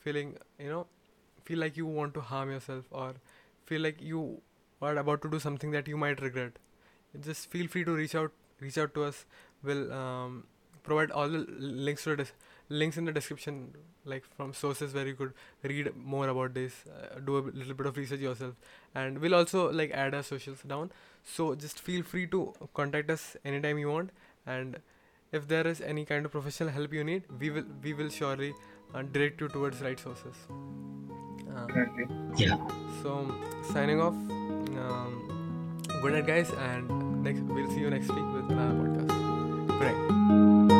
feeling 0.06 0.34
you 0.66 0.70
know 0.74 0.82
feel 1.50 1.60
like 1.66 1.78
you 1.82 1.86
want 2.00 2.14
to 2.20 2.22
harm 2.34 2.52
yourself 2.56 2.86
or 2.92 3.10
feel 3.72 3.82
like 3.89 4.02
you 4.12 4.24
are 4.82 4.96
about 5.06 5.22
to 5.28 5.30
do 5.36 5.39
something 5.48 5.72
that 5.80 5.88
you 5.94 5.98
might 6.06 6.22
regret 6.28 6.60
just 7.30 7.50
feel 7.50 7.68
free 7.68 7.84
to 7.84 7.94
reach 8.02 8.16
out 8.16 8.32
reach 8.60 8.78
out 8.78 8.94
to 8.94 9.04
us 9.04 9.26
we'll 9.64 9.92
um, 9.94 10.44
provide 10.84 11.12
all 11.12 11.30
the 11.30 11.46
links 11.89 12.04
to 12.06 12.16
the 12.16 12.28
links 12.80 12.98
in 12.98 13.06
the 13.06 13.12
description 13.12 13.56
like 14.06 14.24
from 14.36 14.54
sources 14.54 14.94
where 14.94 15.08
you 15.08 15.14
could 15.16 15.34
read 15.64 15.90
more 15.96 16.28
about 16.30 16.54
this 16.54 16.74
uh, 16.96 17.20
do 17.20 17.38
a 17.38 17.44
little 17.62 17.74
bit 17.74 17.86
of 17.86 17.98
research 17.98 18.20
yourself. 18.20 18.56
And 18.96 19.20
we'll 19.20 19.36
also 19.36 19.72
like 19.72 19.92
add 19.92 20.16
our 20.16 20.24
socials 20.24 20.62
down. 20.62 20.92
So 21.24 21.54
just 21.56 21.80
feel 21.80 22.04
free 22.04 22.28
to 22.28 22.54
contact 22.74 23.10
us 23.12 23.36
anytime 23.46 23.78
you 23.78 23.90
want. 23.92 24.12
And 24.46 24.80
if 25.32 25.48
there 25.48 25.68
is 25.68 25.82
any 25.82 26.06
kind 26.06 26.26
of 26.26 26.32
professional 26.32 26.70
help 26.70 26.94
you 26.94 27.04
need 27.04 27.24
we 27.40 27.50
will 27.50 27.64
we 27.84 27.94
will 27.94 28.10
surely 28.10 28.54
uh, 28.94 29.02
direct 29.04 29.42
you 29.42 29.48
towards 29.50 29.82
right 29.82 30.00
sources. 30.00 30.36
Uh, 31.56 31.66
Definitely. 31.68 32.06
Yeah. 32.38 32.58
so 33.04 33.34
signing 33.74 34.02
off. 34.02 34.14
Um, 34.14 35.78
good 36.02 36.14
night 36.14 36.28
guys. 36.28 36.50
And 36.52 37.24
next 37.24 37.42
we'll 37.42 37.70
see 37.72 37.80
you 37.80 37.90
next 37.90 38.10
week 38.10 38.34
with 38.34 38.50
another 38.52 38.74
podcast. 38.74 39.80
Good 39.80 39.88
night 39.92 40.71